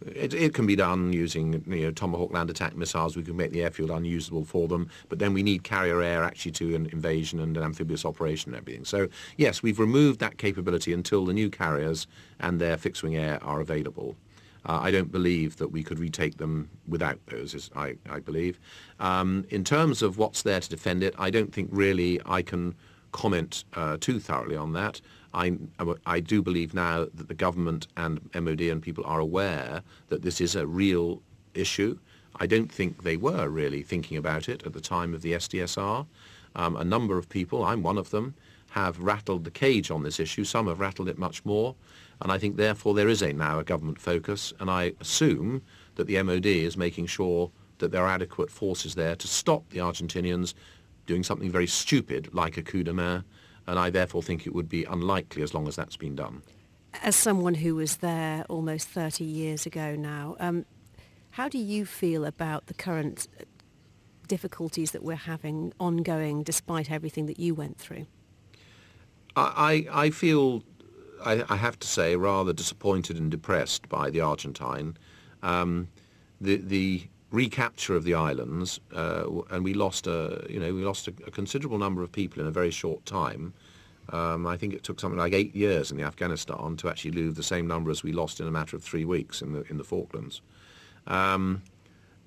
it, 0.06 0.34
it, 0.34 0.54
can 0.54 0.66
be 0.66 0.76
done 0.76 1.12
using 1.12 1.64
you 1.68 1.86
know, 1.86 1.92
Tomahawk 1.92 2.32
land 2.32 2.50
attack 2.50 2.76
missiles. 2.76 3.18
We 3.18 3.24
can 3.24 3.36
make 3.36 3.52
the 3.52 3.64
airfield 3.64 3.92
unusable 3.92 4.46
for 4.46 4.68
them, 4.68 4.90
but 5.10 5.20
then 5.20 5.34
we 5.34 5.44
need 5.44 5.64
carrier 5.64 6.02
air 6.02 6.24
actually 6.24 6.54
to 6.54 6.76
an 6.76 6.88
invasion 6.88 7.40
and 7.40 7.56
an 7.58 7.64
amphibious 7.64 8.06
operation 8.06 8.54
and 8.54 8.62
everything. 8.62 8.86
So 8.86 9.10
yes, 9.38 9.62
we've 9.62 9.80
removed 9.80 10.20
that 10.22 10.38
capability 10.38 10.94
until 10.94 11.26
the 11.26 11.34
new 11.34 11.50
carriers 11.50 12.08
and 12.40 12.60
their 12.60 12.78
fixed-wing 12.78 13.16
air 13.16 13.44
are 13.44 13.60
available. 13.60 14.16
Uh, 14.66 14.80
I 14.82 14.92
don't 14.92 15.12
believe 15.12 15.58
that 15.58 15.70
we 15.70 15.84
could 15.84 16.00
retake 16.00 16.38
them 16.38 16.70
without 16.88 17.18
those, 17.28 17.70
I, 17.76 17.96
I 18.10 18.20
believe. 18.20 18.60
Um, 19.00 19.46
in 19.50 19.64
terms 19.64 20.02
of 20.02 20.18
what's 20.18 20.42
there 20.42 20.60
to 20.60 20.70
defend 20.70 21.02
it, 21.02 21.16
I 21.18 21.30
don't 21.30 21.54
think 21.54 21.70
really 21.72 22.20
I 22.26 22.42
can 22.42 22.76
comment 23.12 23.64
uh, 23.74 23.98
too 24.00 24.20
thoroughly 24.20 24.56
on 24.56 24.74
that. 24.74 25.02
I, 25.34 25.58
I 26.06 26.20
do 26.20 26.42
believe 26.42 26.74
now 26.74 27.06
that 27.14 27.28
the 27.28 27.34
government 27.34 27.88
and 27.98 28.20
MOD 28.34 28.62
and 28.62 28.82
people 28.82 29.06
are 29.06 29.20
aware 29.20 29.84
that 30.10 30.22
this 30.22 30.42
is 30.42 30.56
a 30.56 30.66
real 30.66 31.22
issue. 31.54 32.00
I 32.36 32.48
don't 32.48 32.72
think 32.72 33.04
they 33.04 33.18
were 33.18 33.50
really 33.50 33.82
thinking 33.82 34.18
about 34.18 34.50
it 34.50 34.66
at 34.66 34.74
the 34.74 34.82
time 34.82 35.14
of 35.14 35.22
the 35.22 35.34
SDSR. 35.34 36.06
Um, 36.56 36.76
a 36.76 36.84
number 36.84 37.18
of 37.18 37.30
people, 37.30 37.64
I'm 37.64 37.84
one 37.84 37.98
of 37.98 38.10
them, 38.10 38.34
have 38.72 39.00
rattled 39.00 39.44
the 39.44 39.52
cage 39.52 39.92
on 39.92 40.04
this 40.04 40.20
issue. 40.20 40.44
Some 40.44 40.68
have 40.68 40.80
rattled 40.80 41.10
it 41.10 41.18
much 41.18 41.44
more. 41.44 41.76
And 42.22 42.32
I 42.32 42.38
think 42.38 42.56
therefore 42.58 42.94
there 42.94 43.10
is 43.10 43.22
a 43.22 43.34
now 43.34 43.60
a 43.60 43.64
government 43.64 44.00
focus. 44.00 44.54
And 44.60 44.70
I 44.70 44.94
assume 45.00 45.62
that 45.96 46.08
the 46.08 46.22
MOD 46.22 46.46
is 46.46 46.78
making 46.78 47.08
sure 47.08 47.52
that 47.80 47.92
there 47.92 48.04
are 48.04 48.10
adequate 48.10 48.52
forces 48.52 48.96
there 48.96 49.16
to 49.16 49.28
stop 49.28 49.70
the 49.70 49.80
Argentinians 49.80 50.54
doing 51.06 51.24
something 51.24 51.50
very 51.50 51.68
stupid 51.68 52.30
like 52.34 52.58
a 52.58 52.62
coup 52.62 52.84
de 52.84 52.94
main 52.94 53.24
and 53.70 53.78
I 53.78 53.92
therefore 53.92 54.24
think 54.24 54.48
it 54.48 54.56
would 54.56 54.68
be 54.68 54.84
unlikely 54.86 55.44
as 55.44 55.54
long 55.54 55.68
as 55.68 55.76
that's 55.76 55.96
been 55.96 56.16
done. 56.16 56.42
As 57.04 57.16
someone 57.16 57.54
who 57.54 57.76
was 57.76 57.98
there 57.98 58.44
almost 58.50 58.88
30 58.88 59.24
years 59.24 59.68
ago 59.68 59.96
now, 59.96 60.36
um, 60.40 60.66
how 61.32 61.48
do 61.48 61.60
you 61.60 61.86
feel 61.86 62.26
about 62.26 62.66
the 62.66 62.74
current 62.74 63.28
difficulties 64.28 64.90
that 64.92 65.04
we're 65.04 65.16
having 65.16 65.72
ongoing 65.80 66.42
despite 66.42 66.90
everything 66.90 67.28
that 67.28 67.40
you 67.40 67.54
went 67.54 67.78
through? 67.78 68.08
I, 69.36 69.86
I 69.92 70.10
feel, 70.10 70.64
I, 71.24 71.44
I 71.48 71.56
have 71.56 71.78
to 71.80 71.88
say, 71.88 72.16
rather 72.16 72.54
disappointed 72.54 73.18
and 73.18 73.30
depressed 73.30 73.88
by 73.88 74.10
the 74.10 74.20
Argentine. 74.22 74.98
Um, 75.44 75.90
the, 76.42 76.58
the 76.58 77.04
recapture 77.32 77.96
of 77.96 78.04
the 78.04 78.14
islands, 78.14 78.80
uh, 78.94 79.24
and 79.52 79.64
we 79.64 79.74
lost 79.74 80.08
a, 80.08 80.46
you 80.50 80.60
know, 80.60 80.74
we 80.74 80.84
lost 80.84 81.08
a, 81.08 81.14
a, 81.28 81.32
considerable 81.32 81.78
number 81.78 82.02
of 82.02 82.12
people 82.12 82.42
in 82.42 82.48
a 82.48 82.52
very 82.52 82.72
short 82.72 83.06
time. 83.06 83.54
Um, 84.12 84.48
I 84.48 84.58
think 84.58 84.74
it 84.74 84.84
took 84.84 85.00
something 85.00 85.20
like 85.20 85.34
eight 85.34 85.56
years 85.56 85.92
in 85.92 85.98
the 85.98 86.04
Afghanistan 86.04 86.76
to 86.78 86.90
actually 86.90 87.12
lose 87.12 87.36
the 87.36 87.44
same 87.44 87.68
number 87.68 87.92
as 87.92 88.02
we 88.02 88.12
lost 88.12 88.40
in 88.40 88.48
a 88.48 88.52
matter 88.52 88.76
of 88.76 88.84
three 88.84 89.06
weeks 89.06 89.42
in 89.42 89.54
the 89.54 89.62
in 89.70 89.78
the 89.78 89.84
Falklands, 89.84 90.42
um, 91.06 91.62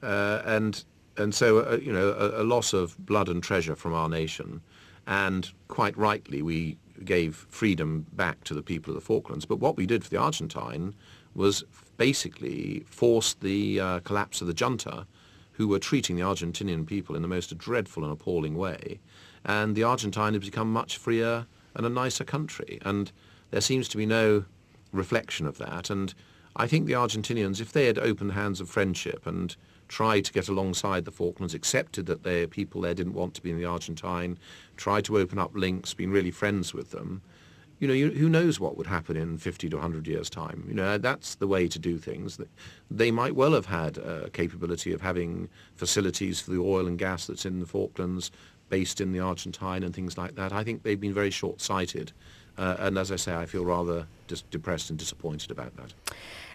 uh, 0.03 0.43
and 0.45 0.85
and 1.17 1.35
so 1.35 1.59
uh, 1.59 1.79
you 1.83 1.93
know 1.93 2.11
a, 2.13 2.43
a, 2.43 2.45
loss 2.45 2.73
of 2.73 2.97
blood 3.05 3.29
and 3.29 3.43
treasure 3.43 3.75
from 3.75 3.95
our 3.95 4.09
nation, 4.09 4.61
and 5.09 5.51
quite 5.67 5.97
rightly 5.99 6.43
we 6.43 6.77
gave 7.05 7.47
freedom 7.49 8.07
back 8.13 8.45
to 8.45 8.55
the 8.55 8.63
people 8.63 8.93
of 8.93 8.95
the 8.95 9.05
Falklands. 9.05 9.45
But 9.45 9.59
what 9.59 9.77
we 9.77 9.87
did 9.87 10.05
for 10.05 10.11
the 10.11 10.19
Argentine 10.19 10.95
was 11.35 11.65
basically 11.97 12.85
force 12.87 13.35
the 13.35 13.81
uh, 13.81 14.01
collapse 14.01 14.41
of 14.41 14.47
the 14.47 14.55
junta, 14.55 15.07
who 15.53 15.69
were 15.69 15.79
treating 15.79 16.17
the 16.17 16.23
Argentinian 16.23 16.87
people 16.87 17.15
in 17.15 17.23
the 17.23 17.29
most 17.29 17.57
dreadful 17.59 18.05
and 18.05 18.13
appalling 18.13 18.57
way, 18.57 19.01
and 19.45 19.77
the 19.77 19.83
Argentine 19.83 20.35
has 20.35 20.45
become 20.45 20.73
much 20.73 20.97
freer 20.97 21.47
and 21.75 21.87
a 21.87 21.91
nicer 21.91 22.25
country. 22.25 22.79
And 22.83 23.13
there 23.51 23.61
seems 23.61 23.89
to 23.89 23.97
be 23.97 24.07
no 24.07 24.45
reflection 24.93 25.47
of 25.47 25.59
that. 25.59 25.91
And 25.91 26.15
I 26.57 26.67
think 26.67 26.87
the 26.87 26.93
Argentinians, 26.93 27.61
if 27.61 27.73
they 27.73 27.87
had 27.87 27.99
opened 27.99 28.33
hands 28.33 28.61
of 28.61 28.69
friendship 28.69 29.27
and 29.27 29.55
tried 29.89 30.25
to 30.25 30.33
get 30.33 30.49
alongside 30.49 31.05
the 31.05 31.11
Falklands, 31.11 31.55
accepted 31.55 32.07
that 32.07 32.23
their 32.23 32.47
people 32.47 32.81
there 32.81 32.95
didn't 32.95 33.15
want 33.15 33.35
to 33.35 33.43
be 33.43 33.51
in 33.51 33.59
the 33.59 33.65
Argentine, 33.65 34.39
tried 34.77 35.05
to 35.05 35.19
open 35.19 35.39
up 35.39 35.55
links, 35.55 35.95
been 35.95 36.11
really 36.11 36.31
friends 36.31 36.73
with 36.73 36.91
them, 36.91 37.23
you 37.83 37.89
know, 37.89 37.95
you, 37.95 38.11
who 38.13 38.29
knows 38.29 38.61
what 38.61 38.77
would 38.77 38.87
happen 38.87 39.17
in 39.17 39.39
50 39.39 39.69
to 39.69 39.77
100 39.77 40.07
years' 40.07 40.31
time? 40.31 40.65
You 40.69 40.75
know, 40.75 40.99
that's 40.99 41.35
the 41.35 41.49
way 41.49 41.67
to 41.67 41.81
do 41.81 41.99
things. 41.99 42.39
They 42.89 43.11
might 43.11 43.35
well 43.35 43.55
have 43.55 43.67
had 43.67 43.99
a 43.99 44.31
capability 44.31 44.93
of 44.93 45.01
having 45.01 45.49
facilities 45.75 46.41
for 46.41 46.53
the 46.53 46.61
oil 46.61 46.87
and 46.87 46.97
gas 46.97 47.27
that's 47.27 47.45
in 47.45 47.59
the 47.59 47.67
Falklands, 47.67 48.31
based 48.69 49.01
in 49.01 49.11
the 49.11 49.19
Argentine 49.19 49.83
and 49.83 49.93
things 49.93 50.17
like 50.17 50.37
that. 50.37 50.53
I 50.53 50.63
think 50.63 50.85
they've 50.85 51.01
been 51.01 51.13
very 51.13 51.33
short-sighted. 51.33 52.13
Uh, 52.57 52.77
and 52.79 52.97
as 52.97 53.11
I 53.11 53.17
say, 53.17 53.35
I 53.35 53.47
feel 53.47 53.65
rather 53.65 54.07
just 54.29 54.49
depressed 54.53 54.89
and 54.89 54.97
disappointed 54.97 55.51
about 55.51 55.77
that. 55.77 55.93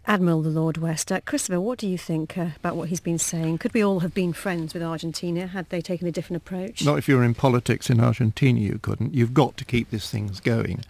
Admiral 0.08 0.42
the 0.42 0.50
Lord 0.50 0.78
West. 0.78 1.12
Uh, 1.12 1.20
Christopher, 1.26 1.60
what 1.60 1.78
do 1.78 1.88
you 1.88 1.98
think 1.98 2.38
uh, 2.38 2.48
about 2.56 2.78
what 2.78 2.88
he's 2.88 3.02
been 3.02 3.18
saying? 3.18 3.58
Could 3.58 3.74
we 3.74 3.84
all 3.84 4.00
have 4.00 4.13
been 4.13 4.32
friends 4.32 4.74
with 4.74 4.82
Argentina 4.82 5.48
had 5.48 5.70
they 5.70 5.82
taken 5.82 6.08
a 6.08 6.12
different 6.12 6.42
approach? 6.42 6.86
Not 6.86 6.98
if 6.98 7.10
you're 7.10 7.24
in 7.24 7.34
politics 7.34 7.90
in 7.90 8.00
Argentina, 8.00 8.58
you 8.58 8.80
couldn't. 8.82 9.13
You've 9.13 9.34
got 9.34 9.58
to 9.58 9.66
keep 9.66 9.90
these 9.90 10.10
things 10.10 10.40
going. 10.40 10.86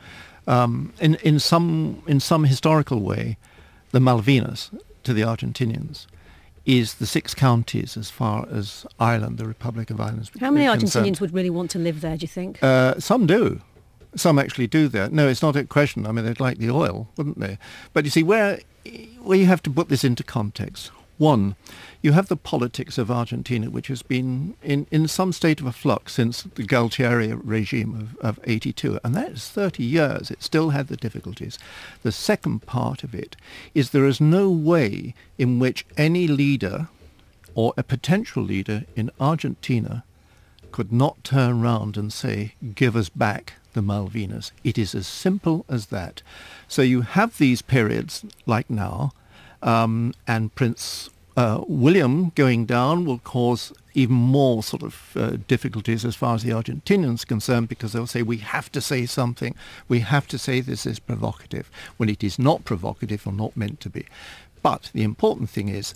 Um, 0.48 0.94
in, 1.00 1.16
in, 1.16 1.40
some, 1.40 2.02
in 2.08 2.20
some 2.20 2.46
historical 2.46 3.02
way, 3.02 3.38
the 3.92 4.00
Malvinas 4.00 4.72
to 5.04 5.14
the 5.14 5.22
Argentinians 5.22 6.08
is 6.66 6.96
the 6.96 7.06
six 7.06 7.34
counties 7.34 7.96
as 7.96 8.10
far 8.10 8.48
as 8.52 8.86
Ireland, 9.00 9.38
the 9.38 9.48
Republic 9.48 9.90
of 9.90 10.02
Ireland. 10.02 10.30
How 10.40 10.52
many 10.52 10.66
Argentinians 10.66 11.22
would 11.22 11.34
really 11.34 11.50
want 11.50 11.72
to 11.72 11.80
live 11.80 12.02
there, 12.02 12.18
do 12.18 12.24
you 12.24 12.28
think? 12.28 12.62
Uh, 12.62 13.00
some 13.00 13.26
do. 13.26 13.62
Some 14.16 14.38
actually 14.38 14.68
do 14.68 14.88
that. 14.90 15.14
No, 15.14 15.28
it's 15.28 15.42
not 15.42 15.56
a 15.56 15.64
question. 15.64 16.06
I 16.06 16.12
mean, 16.12 16.26
they'd 16.26 16.40
like 16.40 16.58
the 16.58 16.70
oil, 16.70 17.08
wouldn't 17.16 17.40
they? 17.40 17.58
But 17.94 18.04
you 18.04 18.12
see, 18.12 18.24
where, 18.24 18.60
where 19.22 19.38
you 19.38 19.46
have 19.46 19.64
to 19.64 19.70
put 19.70 19.90
this 19.90 20.04
into 20.04 20.24
context, 20.24 20.92
one, 21.18 21.56
you 22.02 22.12
have 22.12 22.28
the 22.28 22.38
politics 22.38 22.98
of 22.98 23.10
Argentina, 23.10 23.70
which 23.70 23.88
has 23.88 24.02
been 24.02 24.56
in, 24.62 24.88
in 24.92 25.08
some 25.08 25.34
state 25.34 25.60
of 25.60 25.66
a 25.66 25.72
flux 25.72 26.14
since 26.14 26.44
the 26.44 26.64
Galtieri 26.64 27.34
regime 27.44 28.16
of, 28.22 28.38
of 28.38 28.40
82, 28.44 29.00
and 29.04 29.16
that 29.16 29.32
is 29.32 29.50
30 29.50 29.84
years. 29.84 30.32
It 30.32 30.44
still 30.44 30.70
had 30.70 30.88
the 30.88 30.98
difficulties. 30.98 31.58
The 32.04 32.12
second 32.12 32.66
part 32.66 33.04
of 33.04 33.16
it 33.16 33.36
is 33.74 33.90
there 33.90 34.06
is 34.06 34.22
no 34.22 34.50
way 34.50 35.14
in 35.38 35.60
which 35.60 35.86
any 35.98 36.28
leader 36.28 36.90
or 37.56 37.74
a 37.76 37.84
potential 37.84 38.44
leader 38.44 38.86
in 38.96 39.10
Argentina 39.20 40.04
could 40.72 40.92
not 40.92 41.24
turn 41.24 41.62
round 41.62 41.98
and 41.98 42.14
say, 42.14 42.54
give 42.76 42.96
us 42.96 43.10
back 43.10 43.54
the 43.74 43.82
Malvinas. 43.82 44.52
It 44.64 44.78
is 44.78 44.94
as 44.94 45.08
simple 45.08 45.66
as 45.68 45.88
that. 45.88 46.22
So 46.68 46.82
you 46.82 47.02
have 47.02 47.38
these 47.38 47.62
periods 47.62 48.24
like 48.46 48.70
now, 48.70 49.12
um, 49.62 50.14
and 50.28 50.54
Prince 50.56 51.10
uh, 51.36 51.64
William 51.68 52.32
going 52.36 52.66
down 52.66 53.06
will 53.06 53.20
cause 53.20 53.72
even 53.94 54.16
more 54.16 54.62
sort 54.64 54.84
of 54.84 55.12
uh, 55.16 55.38
difficulties 55.48 56.06
as 56.06 56.16
far 56.16 56.36
as 56.36 56.44
the 56.44 56.52
Argentinians 56.52 57.24
are 57.24 57.28
concerned 57.28 57.68
because 57.68 57.94
they'll 57.94 58.08
say 58.08 58.22
we 58.22 58.38
have 58.38 58.72
to 58.72 58.82
say 58.82 59.06
something, 59.06 59.56
we 59.88 60.00
have 60.00 60.28
to 60.28 60.38
say 60.38 60.62
this 60.62 60.86
is 60.86 61.00
provocative 61.00 61.70
when 61.98 62.10
it 62.10 62.24
is 62.24 62.38
not 62.38 62.64
provocative 62.64 63.26
or 63.26 63.34
not 63.34 63.56
meant 63.58 63.80
to 63.82 63.90
be. 63.90 64.06
But 64.62 64.92
the 64.94 65.04
important 65.04 65.50
thing 65.50 65.70
is, 65.70 65.94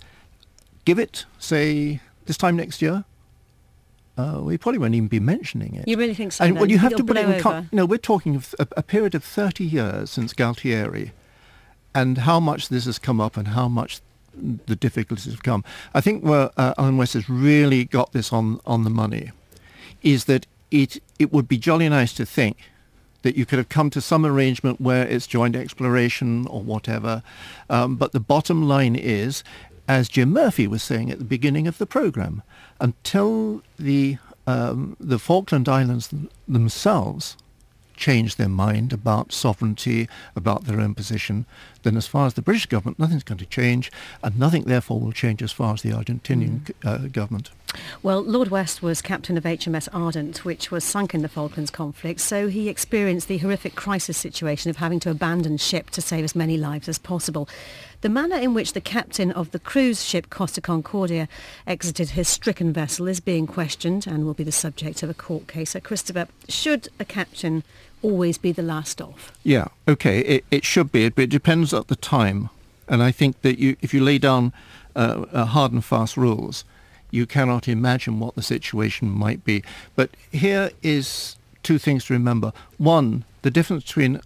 give 0.84 0.98
it, 0.98 1.26
say, 1.38 2.00
this 2.26 2.36
time 2.36 2.56
next 2.56 2.82
year, 2.82 3.04
uh, 4.16 4.40
we 4.42 4.58
probably 4.58 4.78
won't 4.78 4.94
even 4.94 5.08
be 5.08 5.20
mentioning 5.20 5.74
it. 5.74 5.88
You 5.88 5.96
really 5.96 6.14
think 6.14 6.32
so? 6.32 6.44
And, 6.44 6.56
well, 6.56 6.70
you 6.70 6.78
have 6.78 6.94
to 6.96 7.04
put 7.04 7.16
it 7.16 7.28
in. 7.28 7.40
Con- 7.40 7.68
no, 7.72 7.86
we're 7.86 7.98
talking 7.98 8.36
of 8.36 8.54
a, 8.58 8.66
a, 8.76 8.82
period 8.82 9.14
of 9.14 9.24
30 9.24 9.64
years 9.64 10.10
since 10.10 10.34
Galtieri, 10.34 11.12
and 11.94 12.18
how 12.18 12.40
much 12.40 12.68
this 12.68 12.84
has 12.86 12.98
come 12.98 13.20
up 13.20 13.36
and 13.36 13.48
how 13.48 13.68
much 13.68 14.00
the 14.66 14.76
difficulties 14.76 15.32
have 15.32 15.42
come. 15.42 15.62
I 15.94 16.00
think 16.00 16.24
where 16.24 16.50
uh, 16.56 16.74
Alan 16.78 16.96
West 16.96 17.14
has 17.14 17.28
really 17.28 17.84
got 17.84 18.12
this 18.12 18.32
on, 18.32 18.60
on 18.66 18.84
the 18.84 18.90
money 18.90 19.30
is 20.02 20.24
that 20.24 20.46
it, 20.70 21.02
it 21.18 21.32
would 21.32 21.48
be 21.48 21.58
jolly 21.58 21.88
nice 21.88 22.12
to 22.14 22.24
think 22.24 22.56
that 23.22 23.36
you 23.36 23.46
could 23.46 23.58
have 23.58 23.68
come 23.68 23.90
to 23.90 24.00
some 24.00 24.26
arrangement 24.26 24.80
where 24.80 25.06
it's 25.06 25.26
joint 25.26 25.54
exploration 25.54 26.46
or 26.48 26.62
whatever. 26.62 27.22
Um, 27.70 27.96
but 27.96 28.12
the 28.12 28.20
bottom 28.20 28.66
line 28.66 28.96
is, 28.96 29.44
as 29.86 30.08
Jim 30.08 30.32
Murphy 30.32 30.66
was 30.66 30.82
saying 30.82 31.10
at 31.10 31.18
the 31.18 31.24
beginning 31.24 31.68
of 31.68 31.78
the 31.78 31.86
program, 31.86 32.42
until 32.80 33.62
the 33.78 34.18
um, 34.44 34.96
the 34.98 35.20
Falkland 35.20 35.68
Islands 35.68 36.12
themselves 36.48 37.36
change 38.02 38.34
their 38.34 38.48
mind 38.48 38.92
about 38.92 39.32
sovereignty, 39.32 40.08
about 40.34 40.64
their 40.64 40.80
own 40.80 40.92
position, 40.92 41.46
then 41.84 41.96
as 41.96 42.08
far 42.08 42.26
as 42.26 42.34
the 42.34 42.42
British 42.42 42.66
government, 42.66 42.98
nothing's 42.98 43.22
going 43.22 43.38
to 43.38 43.46
change, 43.46 43.92
and 44.24 44.36
nothing 44.36 44.64
therefore 44.64 44.98
will 44.98 45.12
change 45.12 45.40
as 45.40 45.52
far 45.52 45.74
as 45.74 45.82
the 45.82 45.90
Argentinian 45.90 46.60
mm. 46.60 46.72
uh, 46.84 47.06
government. 47.06 47.50
Well, 48.02 48.20
Lord 48.22 48.48
West 48.48 48.82
was 48.82 49.02
captain 49.02 49.36
of 49.36 49.44
HMS 49.44 49.88
Ardent, 49.92 50.44
which 50.44 50.70
was 50.70 50.84
sunk 50.84 51.14
in 51.14 51.22
the 51.22 51.28
Falklands 51.28 51.70
conflict, 51.70 52.20
so 52.20 52.48
he 52.48 52.68
experienced 52.68 53.28
the 53.28 53.38
horrific 53.38 53.74
crisis 53.74 54.16
situation 54.16 54.70
of 54.70 54.76
having 54.76 55.00
to 55.00 55.10
abandon 55.10 55.56
ship 55.56 55.90
to 55.90 56.02
save 56.02 56.24
as 56.24 56.34
many 56.34 56.56
lives 56.56 56.88
as 56.88 56.98
possible. 56.98 57.48
The 58.02 58.08
manner 58.08 58.36
in 58.36 58.52
which 58.52 58.72
the 58.72 58.80
captain 58.80 59.30
of 59.30 59.52
the 59.52 59.60
cruise 59.60 60.04
ship 60.04 60.28
Costa 60.28 60.60
Concordia 60.60 61.28
exited 61.66 62.10
his 62.10 62.28
stricken 62.28 62.72
vessel 62.72 63.06
is 63.06 63.20
being 63.20 63.46
questioned 63.46 64.06
and 64.06 64.24
will 64.24 64.34
be 64.34 64.44
the 64.44 64.52
subject 64.52 65.02
of 65.02 65.10
a 65.10 65.14
court 65.14 65.46
case. 65.46 65.70
So, 65.70 65.80
Christopher, 65.80 66.26
should 66.48 66.88
a 66.98 67.04
captain 67.04 67.62
always 68.02 68.38
be 68.38 68.50
the 68.50 68.62
last 68.62 69.00
off? 69.00 69.32
Yeah, 69.44 69.68
okay, 69.86 70.18
it, 70.20 70.44
it 70.50 70.64
should 70.64 70.90
be, 70.90 71.08
but 71.08 71.22
it 71.22 71.30
depends 71.30 71.72
at 71.72 71.88
the 71.88 71.96
time. 71.96 72.50
And 72.88 73.02
I 73.02 73.12
think 73.12 73.42
that 73.42 73.58
you, 73.58 73.76
if 73.80 73.94
you 73.94 74.02
lay 74.02 74.18
down 74.18 74.52
uh, 74.96 75.24
uh, 75.32 75.44
hard 75.46 75.72
and 75.72 75.84
fast 75.84 76.16
rules, 76.16 76.64
you 77.12 77.26
cannot 77.26 77.68
imagine 77.68 78.18
what 78.18 78.34
the 78.34 78.42
situation 78.42 79.08
might 79.08 79.44
be. 79.44 79.62
But 79.94 80.10
here 80.32 80.70
is 80.82 81.36
two 81.62 81.78
things 81.78 82.06
to 82.06 82.14
remember. 82.14 82.52
One, 82.78 83.24
the 83.42 83.50
difference 83.50 83.84
between 83.84 84.20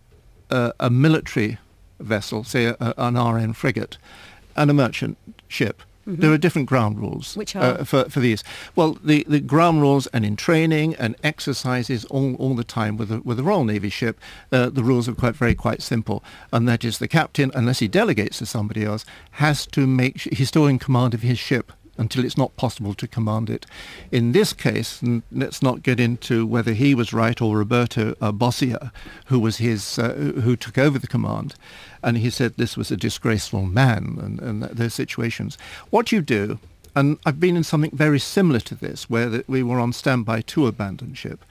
uh, 0.51 0.73
a 0.81 0.89
military 0.89 1.59
vessel, 1.99 2.45
say 2.45 2.67
a, 2.67 2.95
an 2.97 3.19
RN 3.19 3.53
frigate, 3.53 3.99
and 4.55 4.71
a 4.71 4.75
merchant 4.75 5.19
ship. 5.49 5.83
Mm-hmm. 6.07 6.21
There 6.21 6.33
are 6.33 6.39
different 6.39 6.69
ground 6.69 7.01
rules 7.01 7.37
Which 7.37 7.57
uh, 7.57 7.59
are? 7.59 7.81
Uh, 7.81 7.85
for, 7.85 8.05
for 8.05 8.21
these. 8.21 8.45
Well, 8.77 8.97
the, 9.03 9.27
the 9.29 9.41
ground 9.41 9.81
rules 9.81 10.07
and 10.09 10.25
in 10.25 10.37
training 10.37 10.95
and 10.95 11.17
exercises 11.25 12.05
all, 12.05 12.37
all 12.37 12.55
the 12.55 12.63
time 12.63 12.97
with 12.97 13.11
a, 13.11 13.21
with 13.23 13.41
a 13.41 13.43
Royal 13.43 13.65
Navy 13.65 13.91
ship, 13.91 14.21
uh, 14.53 14.71
the 14.71 14.85
rules 14.85 15.09
are 15.09 15.15
quite 15.15 15.35
very 15.35 15.57
quite 15.57 15.83
simple. 15.83 16.23
And 16.53 16.69
that 16.69 16.85
is 16.85 16.99
the 16.99 17.09
captain, 17.09 17.51
unless 17.55 17.81
he 17.81 17.89
delegates 17.89 18.39
to 18.39 18.47
somebody 18.47 18.85
else, 18.85 19.05
has 19.33 19.67
to 19.67 19.85
make, 19.85 20.21
he's 20.21 20.47
still 20.47 20.69
in 20.69 20.79
command 20.79 21.13
of 21.13 21.23
his 21.23 21.41
ship 21.41 21.73
until 21.99 22.25
it's 22.25 22.37
not 22.37 22.57
possible 22.57 22.95
to 22.95 23.07
command 23.07 23.51
it. 23.51 23.67
In 24.11 24.33
this 24.33 24.53
case, 24.53 25.03
let's 25.33 25.63
not 25.63 25.83
get 25.83 25.99
into 26.01 26.47
whether 26.47 26.73
he 26.73 26.95
was 26.95 27.13
right 27.13 27.41
or 27.41 27.59
Roberto 27.59 28.15
uh, 28.21 28.33
Bosio, 28.33 28.91
who 29.27 29.41
was 29.41 29.59
his, 29.59 29.99
uh, 29.99 30.13
who 30.43 30.57
took 30.57 30.79
over 30.79 30.99
the 30.99 31.07
command, 31.07 31.55
and 32.03 32.19
he 32.19 32.31
said 32.31 32.55
this 32.55 32.77
was 32.77 32.91
a 32.91 32.97
disgraceful 32.97 33.63
man 33.63 34.19
and, 34.23 34.41
and 34.41 34.63
those 34.65 34.95
situations. 34.95 35.57
What 35.91 36.13
you 36.13 36.21
do, 36.21 36.59
and 36.95 37.19
I've 37.27 37.41
been 37.41 37.57
in 37.57 37.65
something 37.65 37.91
very 37.91 38.19
similar 38.19 38.61
to 38.61 38.75
this, 38.75 39.11
where 39.11 39.29
the, 39.29 39.45
we 39.47 39.63
were 39.63 39.81
on 39.81 39.93
standby 39.93 40.43
to 40.43 40.67
abandon 40.67 41.15
ship, 41.15 41.45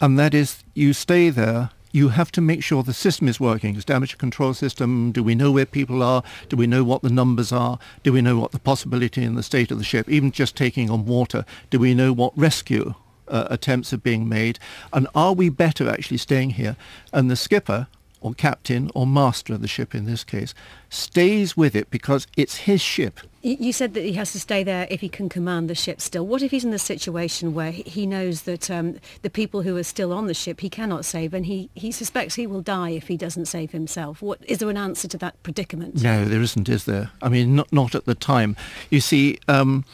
and 0.00 0.18
that 0.18 0.34
is 0.34 0.64
you 0.74 0.92
stay 0.92 1.30
there 1.30 1.70
you 1.94 2.08
have 2.08 2.32
to 2.32 2.40
make 2.40 2.60
sure 2.60 2.82
the 2.82 2.92
system 2.92 3.28
is 3.28 3.38
working. 3.38 3.76
Is 3.76 3.84
damage 3.84 4.18
control 4.18 4.52
system? 4.52 5.12
Do 5.12 5.22
we 5.22 5.36
know 5.36 5.52
where 5.52 5.64
people 5.64 6.02
are? 6.02 6.24
Do 6.48 6.56
we 6.56 6.66
know 6.66 6.82
what 6.82 7.02
the 7.02 7.08
numbers 7.08 7.52
are? 7.52 7.78
Do 8.02 8.12
we 8.12 8.20
know 8.20 8.36
what 8.36 8.50
the 8.50 8.58
possibility 8.58 9.22
and 9.22 9.38
the 9.38 9.44
state 9.44 9.70
of 9.70 9.78
the 9.78 9.84
ship? 9.84 10.08
Even 10.08 10.32
just 10.32 10.56
taking 10.56 10.90
on 10.90 11.06
water, 11.06 11.44
do 11.70 11.78
we 11.78 11.94
know 11.94 12.12
what 12.12 12.36
rescue 12.36 12.94
uh, 13.28 13.46
attempts 13.48 13.92
are 13.92 13.98
being 13.98 14.28
made? 14.28 14.58
And 14.92 15.06
are 15.14 15.32
we 15.34 15.48
better 15.50 15.88
actually 15.88 16.16
staying 16.16 16.50
here? 16.50 16.76
And 17.12 17.30
the 17.30 17.36
skipper 17.36 17.86
or 18.24 18.32
captain 18.32 18.90
or 18.94 19.06
master 19.06 19.52
of 19.52 19.60
the 19.60 19.68
ship 19.68 19.94
in 19.94 20.06
this 20.06 20.24
case, 20.24 20.54
stays 20.88 21.58
with 21.58 21.76
it 21.76 21.90
because 21.90 22.26
it's 22.38 22.56
his 22.56 22.80
ship. 22.80 23.20
You 23.42 23.74
said 23.74 23.92
that 23.92 24.00
he 24.00 24.14
has 24.14 24.32
to 24.32 24.40
stay 24.40 24.64
there 24.64 24.86
if 24.88 25.02
he 25.02 25.10
can 25.10 25.28
command 25.28 25.68
the 25.68 25.74
ship 25.74 26.00
still. 26.00 26.26
What 26.26 26.40
if 26.40 26.50
he's 26.50 26.64
in 26.64 26.70
the 26.70 26.78
situation 26.78 27.52
where 27.52 27.70
he 27.70 28.06
knows 28.06 28.42
that 28.42 28.70
um, 28.70 28.98
the 29.20 29.28
people 29.28 29.60
who 29.60 29.76
are 29.76 29.84
still 29.84 30.14
on 30.14 30.26
the 30.26 30.32
ship 30.32 30.60
he 30.60 30.70
cannot 30.70 31.04
save 31.04 31.34
and 31.34 31.44
he, 31.44 31.68
he 31.74 31.92
suspects 31.92 32.36
he 32.36 32.46
will 32.46 32.62
die 32.62 32.90
if 32.90 33.08
he 33.08 33.18
doesn't 33.18 33.44
save 33.44 33.72
himself? 33.72 34.22
What, 34.22 34.38
is 34.48 34.56
there 34.58 34.70
an 34.70 34.78
answer 34.78 35.06
to 35.08 35.18
that 35.18 35.40
predicament? 35.42 36.02
No, 36.02 36.24
there 36.24 36.40
isn't, 36.40 36.66
is 36.70 36.86
there? 36.86 37.10
I 37.20 37.28
mean, 37.28 37.54
not, 37.54 37.70
not 37.70 37.94
at 37.94 38.06
the 38.06 38.14
time. 38.14 38.56
You 38.88 39.02
see, 39.02 39.38
um, 39.48 39.84